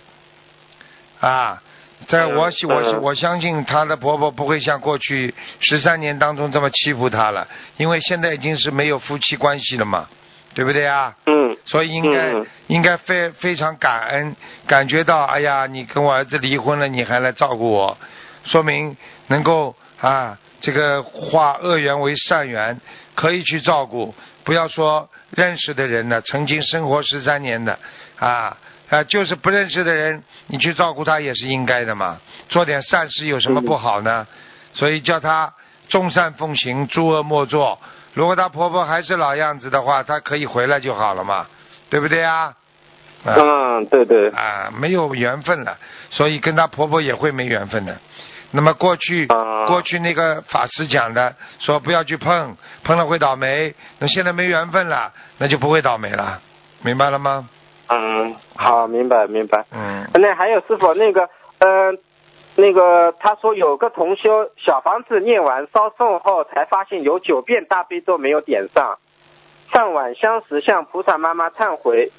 [1.21, 1.63] 啊。
[2.09, 10.09] 在嗯我喜我嗯我相信她的婆婆不会像过去十三年当中这么欺负她了，因为现在已经是没有夫妻关系了嘛，
[10.55, 11.15] 对不对啊？
[11.27, 14.35] 嗯所以应该、嗯应该非非常感恩，
[14.67, 17.99] 感觉到哎呀，你跟我儿子离婚了，你还来照顾我，
[18.45, 22.81] 说明能够啊，这个化恶缘为善缘，
[23.15, 27.79] 可以去照顾，不要说认识的人呢，曾经生活十三年的
[28.19, 28.57] 啊
[28.89, 34.27] 啊，就是不认识的人，你去照顾他也是应该的嘛，做点善事有什么不好呢？
[34.75, 35.53] 所以叫他
[35.89, 37.79] 众善奉行，诸恶莫作。
[38.13, 41.47] 如果她婆婆还是老样子的话，她可以回来就好了嘛，
[41.89, 42.55] 对不对啊？
[43.25, 45.77] 啊嗯，对对，啊，没有缘分了，
[46.11, 47.97] 所以跟她婆婆也会没缘分的。
[48.53, 53.75] 那么过去、啊过去那个法师讲的，说不要去碰，碰了会倒霉。
[53.99, 56.41] 那现在没缘分了，那就不会倒霉了，
[56.83, 57.49] 明白了吗？
[57.89, 59.65] 嗯，好，明白明白。
[59.71, 61.29] 嗯，那还有师傅，那个，
[61.59, 61.99] 嗯、
[62.57, 68.99] 那个他说有个同修小房子念完烧送后，才发现有九遍大悲咒没有点上，
[69.73, 72.11] 上晚香时向菩萨妈妈忏悔，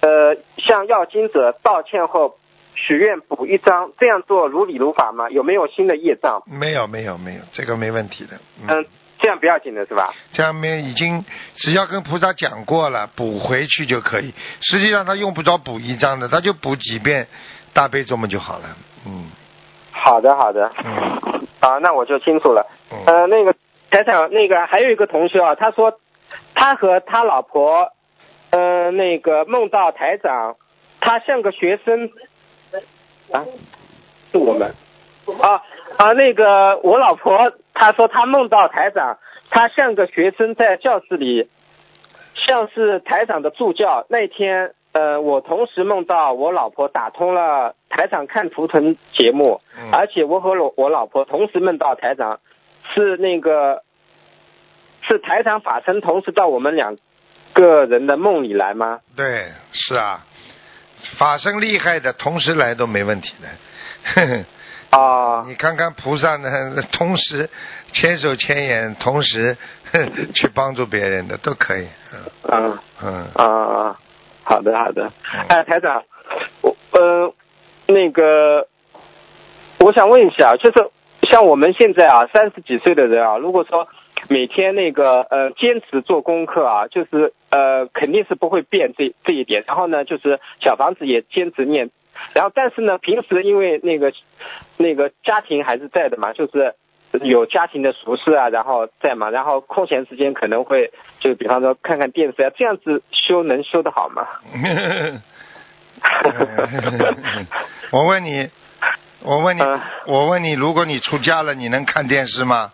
[0.00, 2.36] 呃，向要经者道歉后
[2.74, 5.30] 许愿补一张，这样做如理如法吗？
[5.30, 6.42] 有没有新的业障？
[6.46, 8.38] 没有没有没有，这个没问题的。
[8.66, 8.84] 嗯，
[9.18, 10.12] 这样不要紧的是吧？
[10.32, 11.24] 这样没已经
[11.56, 14.34] 只要跟菩萨讲过了，补回去就可以。
[14.60, 17.28] 实际上他用不着补一张的，他就补几遍
[17.72, 18.76] 大悲咒嘛就好了。
[19.06, 19.30] 嗯
[19.90, 22.66] 好的好的，嗯 啊，那我就清楚了。
[22.92, 23.54] 嗯呃，那个
[23.90, 25.98] 台长，那个还有一个同学啊，他说
[26.54, 27.92] 他和他老婆，
[28.50, 30.56] 呃，那个梦到台长，
[31.00, 32.10] 他像个学生
[33.32, 33.44] 啊，
[34.30, 34.72] 是我们
[35.40, 35.62] 啊
[35.96, 39.18] 啊，那个我老婆她说她梦到台长，
[39.50, 41.48] 她像个学生在教室里，
[42.34, 44.06] 像是台长的助教。
[44.08, 52.38] 那天呃，我同时梦到我老婆打通了台长看图腾节目，嗯而且我和我我老婆同时梦到台长，
[52.94, 53.82] 是那个
[55.02, 56.96] 是台长法身同时到我们两
[57.54, 59.00] 个人的梦里来吗？
[59.16, 60.24] 对，是啊，
[61.18, 63.48] 法身厉害的，同时来都没问题的。
[64.14, 64.44] 呵呵
[64.98, 66.50] 啊、 你看看菩萨呢，
[66.92, 67.48] 同时
[67.92, 69.56] 千手千眼，同时
[69.92, 70.00] 呵
[70.34, 71.86] 去帮助别人的都可以。
[72.12, 72.20] 嗯
[72.52, 73.96] 嗯嗯啊，
[74.44, 75.46] 好的好的嗯。
[75.48, 76.02] 哎，台长，
[76.62, 77.32] 我呃
[77.86, 78.66] 那个，
[79.80, 80.90] 我想问一下，就是
[81.30, 83.88] 像我们现在啊三十几岁的人啊，如果说
[84.28, 89.64] 每天那个呃坚持做功课啊，就是呃肯定是不会变这这一点。
[89.66, 91.90] 然后呢，就是小房子也坚持念，
[92.34, 94.12] 然后但是呢，平时因为那个
[94.76, 96.74] 那个家庭还是在的嘛，就是
[97.22, 104.26] 有家庭的俗事啊，然后在嘛，然后空闲时间可能会就比方说看看电视啊，这样子修能修得好吗？
[107.90, 108.50] 我问你，
[109.22, 109.62] 我问你，
[110.06, 112.72] 我问你，如果你出家了，你能看电视吗？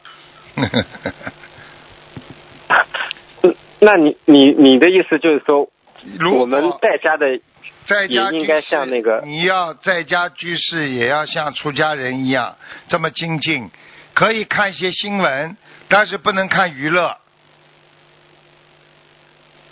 [3.42, 5.68] 嗯 那你你你的意思就是说，
[6.18, 7.40] 如我们在家的
[7.86, 12.56] 在家应该像那个你要在家居士也要像出家人一样
[12.88, 13.70] 这么精进，
[14.14, 15.56] 可以看一些新闻，
[15.88, 17.16] 但是不能看娱乐。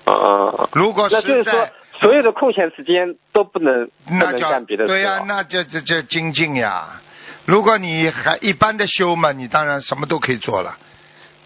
[0.05, 1.69] 啊，如果那就是说
[2.01, 7.03] 所有的空闲时间都不能不能干别的事、对呀、那就这这精进呀。
[7.45, 10.79] 如果你还一般的修嘛，你当然什么都可以做了，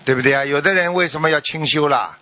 [0.04, 0.44] 对不对啊？
[0.44, 2.18] 有的人为什么要清修啦？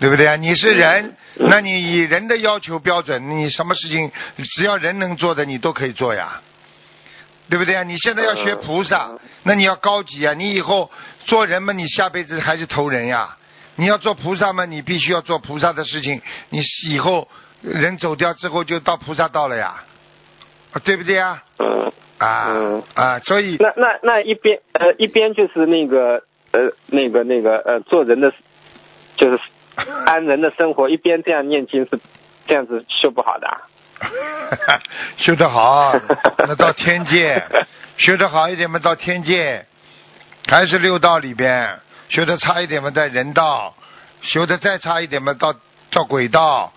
[0.00, 0.36] 对不对啊？
[0.36, 4.10] 你是人，嗯那你以人的要求标准，你什么事情
[4.56, 6.40] 只要人能做的，你都可以做呀，
[7.48, 7.82] 对不对啊？
[7.84, 10.34] 你现在要学菩萨嗯，那你要高级啊！
[10.34, 10.90] 你以后
[11.24, 13.36] 做人嘛，你下辈子还是投人呀。
[13.76, 16.20] 你要做菩萨嘛，你必须要做菩萨的事情，
[16.50, 17.28] 你以后
[17.62, 19.82] 人走掉之后就到菩萨道了呀，
[20.72, 21.42] 啊对不对啊？
[21.58, 26.22] 嗯，啊嗯啊，所以那那那一边呃一边就是那个
[26.52, 28.32] 呃那个那个呃做人的，
[29.16, 29.38] 就是
[30.06, 31.98] 安人的生活，一边这样念经是
[32.46, 33.60] 这样子修不好的、啊。
[35.16, 35.94] 修得好，
[36.46, 37.40] 那到天界，
[37.96, 39.64] 修得好一点嘛，到天界，
[40.48, 41.78] 还是六道里边，
[42.08, 43.74] 修得差一点嘛，在人道，
[44.22, 45.54] 修得再差一点嘛，到
[45.92, 46.72] 到鬼道，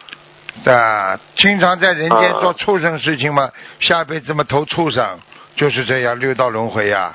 [0.67, 5.19] 啊，经常在人间做畜生事情嘛，下辈子嘛投畜生，
[5.55, 7.11] 就是这样六道轮回呀、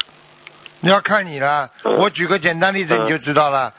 [0.80, 3.72] 你要看你了，我举个简单例子你就知道了。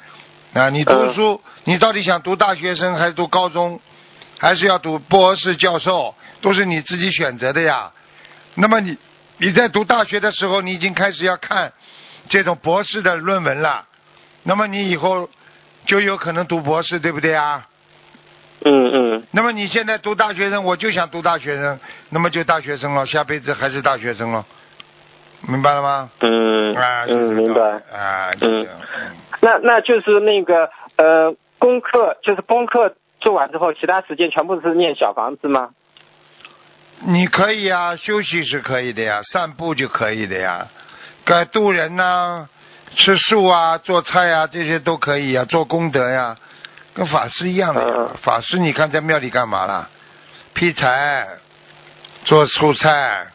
[0.53, 3.79] 啊，你读书，你到底想读大学生还是读高中，
[4.37, 7.91] 还是要读博士教授，都是你自己选择的呀。
[8.55, 8.97] 那么你
[9.37, 11.71] 你在读大学的时候，你已经开始要看
[12.29, 13.85] 这种博士的论文了，
[14.43, 15.29] 那么你以后
[15.85, 17.67] 就有可能读博士，对不对啊？
[18.65, 19.23] 嗯嗯。
[19.31, 21.79] 那么你现在读大学生，我就想读大学生，
[22.09, 24.45] 那么就大学生了，下辈子还是大学生了，
[25.47, 26.09] 明白了吗？
[26.19, 27.61] 嗯啊，就嗯，明白。
[27.95, 28.67] 啊，就这样。
[28.95, 35.69] 嗯那那就是那个呃功课，就是功课做完之后，其他时间全部是念小房子吗？
[36.99, 40.67] 你可以啊，休息是可以的呀，散步就可以的呀，
[41.25, 42.47] 该渡人呐、
[42.95, 46.37] 吃素啊、做菜啊，这些都可以啊，做功德呀，
[46.93, 47.95] 跟法师一样的呀。
[47.97, 49.89] 嗯法师你看在庙里干嘛啦？
[50.53, 51.27] 劈柴、
[52.25, 53.25] 做蔬菜，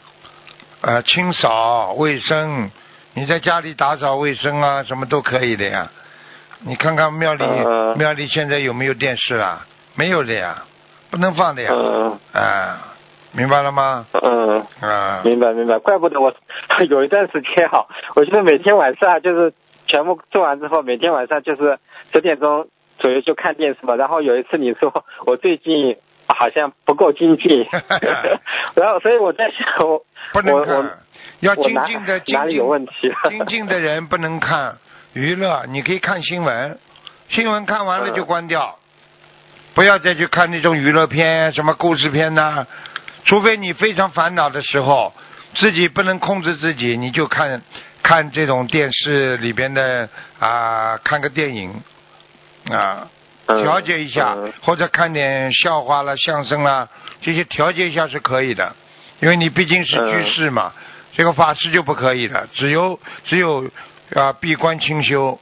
[0.82, 2.70] 呃，清扫卫生，
[3.14, 5.90] 你在家里打扫卫生啊，什么都可以的呀。
[6.60, 9.66] 你看看庙里，嗯庙里现在有没有电视啦？
[9.94, 10.64] 没有的呀，
[11.10, 11.70] 不能放的呀。
[11.72, 12.94] 嗯啊，
[13.32, 14.06] 明白了吗？
[14.12, 16.32] 嗯，啊，明白明白，怪不得我
[16.88, 19.52] 有一段时间哈，我就是每天晚上就是
[19.86, 21.78] 全部做完之后，每天晚上就是
[22.12, 22.68] 十点钟
[22.98, 23.96] 左右就看电视嘛。
[23.96, 25.96] 然后有一次你说我最近
[26.28, 27.66] 好像不够精进，
[28.74, 30.02] 然后所以我在想我
[30.32, 30.98] 不能看，
[31.40, 32.92] 要精进的精进哪里有问题？
[33.28, 34.76] 精进的人不能看
[35.12, 36.78] 娱乐，你可以看新闻，
[37.28, 38.78] 新闻看完了就关掉，
[39.74, 42.66] 不要再去看那种娱乐片、什么故事片呐、
[43.24, 45.12] 除非你非常烦恼的时候，
[45.54, 47.62] 自己不能控制自己，你就看
[48.02, 50.08] 看这种电视里边的
[50.38, 51.70] 啊，看个电影
[52.70, 53.08] 啊，嗯
[53.46, 54.52] 调节一下，嗯。
[54.62, 56.88] 或者看点笑话啦、相声啦，
[57.20, 58.74] 这些调节一下是可以的，
[59.20, 60.72] 因为你毕竟是居士嘛，
[61.16, 63.70] 这个法师就不可以了，只有只有
[64.14, 65.38] 啊闭关清修，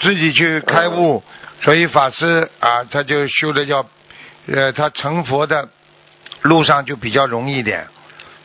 [0.00, 1.22] 自己去开悟，
[1.62, 3.84] 所以法师啊他就修的要，
[4.46, 5.68] 呃他成佛的
[6.42, 7.86] 路上就比较容易一点，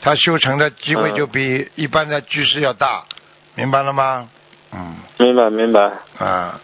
[0.02, 1.16] 他修成的机会嗯。
[1.16, 3.04] 就比一般的居士要大，
[3.56, 4.30] 明白了吗？
[4.72, 4.95] 嗯。
[5.18, 5.82] 明白明白，
[6.18, 6.62] 啊，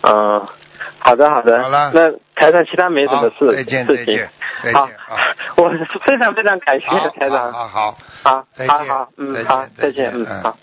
[0.00, 0.48] 嗯，
[1.00, 1.90] 好的好的，好了。
[1.94, 4.30] 那台长其他没什么好事再见再见，
[4.62, 5.16] 再好见啊，
[5.56, 5.70] 我
[6.04, 6.86] 非常非常感谢
[7.18, 8.32] 台长，好好好。
[8.32, 10.42] 好再见好好，嗯好，再再见，嗯嗯。
[10.42, 10.56] 好。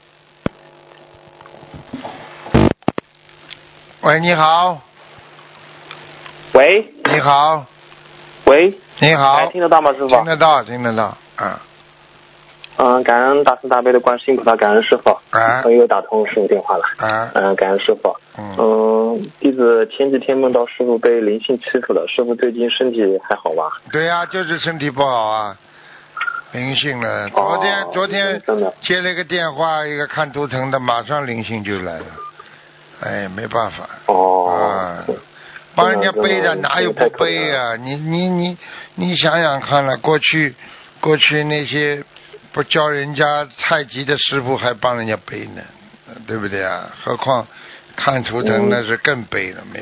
[4.02, 4.80] 喂，你好，
[6.54, 6.94] 喂。
[7.12, 7.66] 你好，
[8.46, 10.08] 喂，你好，哎，听得到吗，师傅？
[10.08, 10.26] 听？
[10.26, 11.60] 得到，听得到，啊，
[12.78, 16.84] 嗯，感恩大慈大悲的观世音菩萨，感恩师傅，啊我又打通师傅电话了。
[16.98, 18.16] 啊，嗯，感恩师傅。
[18.38, 23.64] 嗯，嗯，弟子前几天梦到师傅被灵性欺负了，师傅最近身体还好吧？
[23.92, 25.58] 对呀、就是身体不好啊，
[26.52, 27.28] 灵性了。
[27.30, 28.42] 昨天、哦昨天
[28.82, 32.06] 接了一个电话，一个看图腾的，马上灵性就来了，
[33.02, 35.04] 哎，没办法，哦啊，
[35.76, 37.76] 帮人家背的哪有不背啊？
[37.76, 38.58] 你你你
[38.94, 40.54] 你想想看了，过去
[41.02, 42.04] 过去那些
[42.58, 45.62] 不教人家太极的师傅还帮人家背呢，
[46.26, 46.92] 对不对啊？
[47.04, 47.46] 何况
[47.96, 49.76] 看图腾那是更背了，没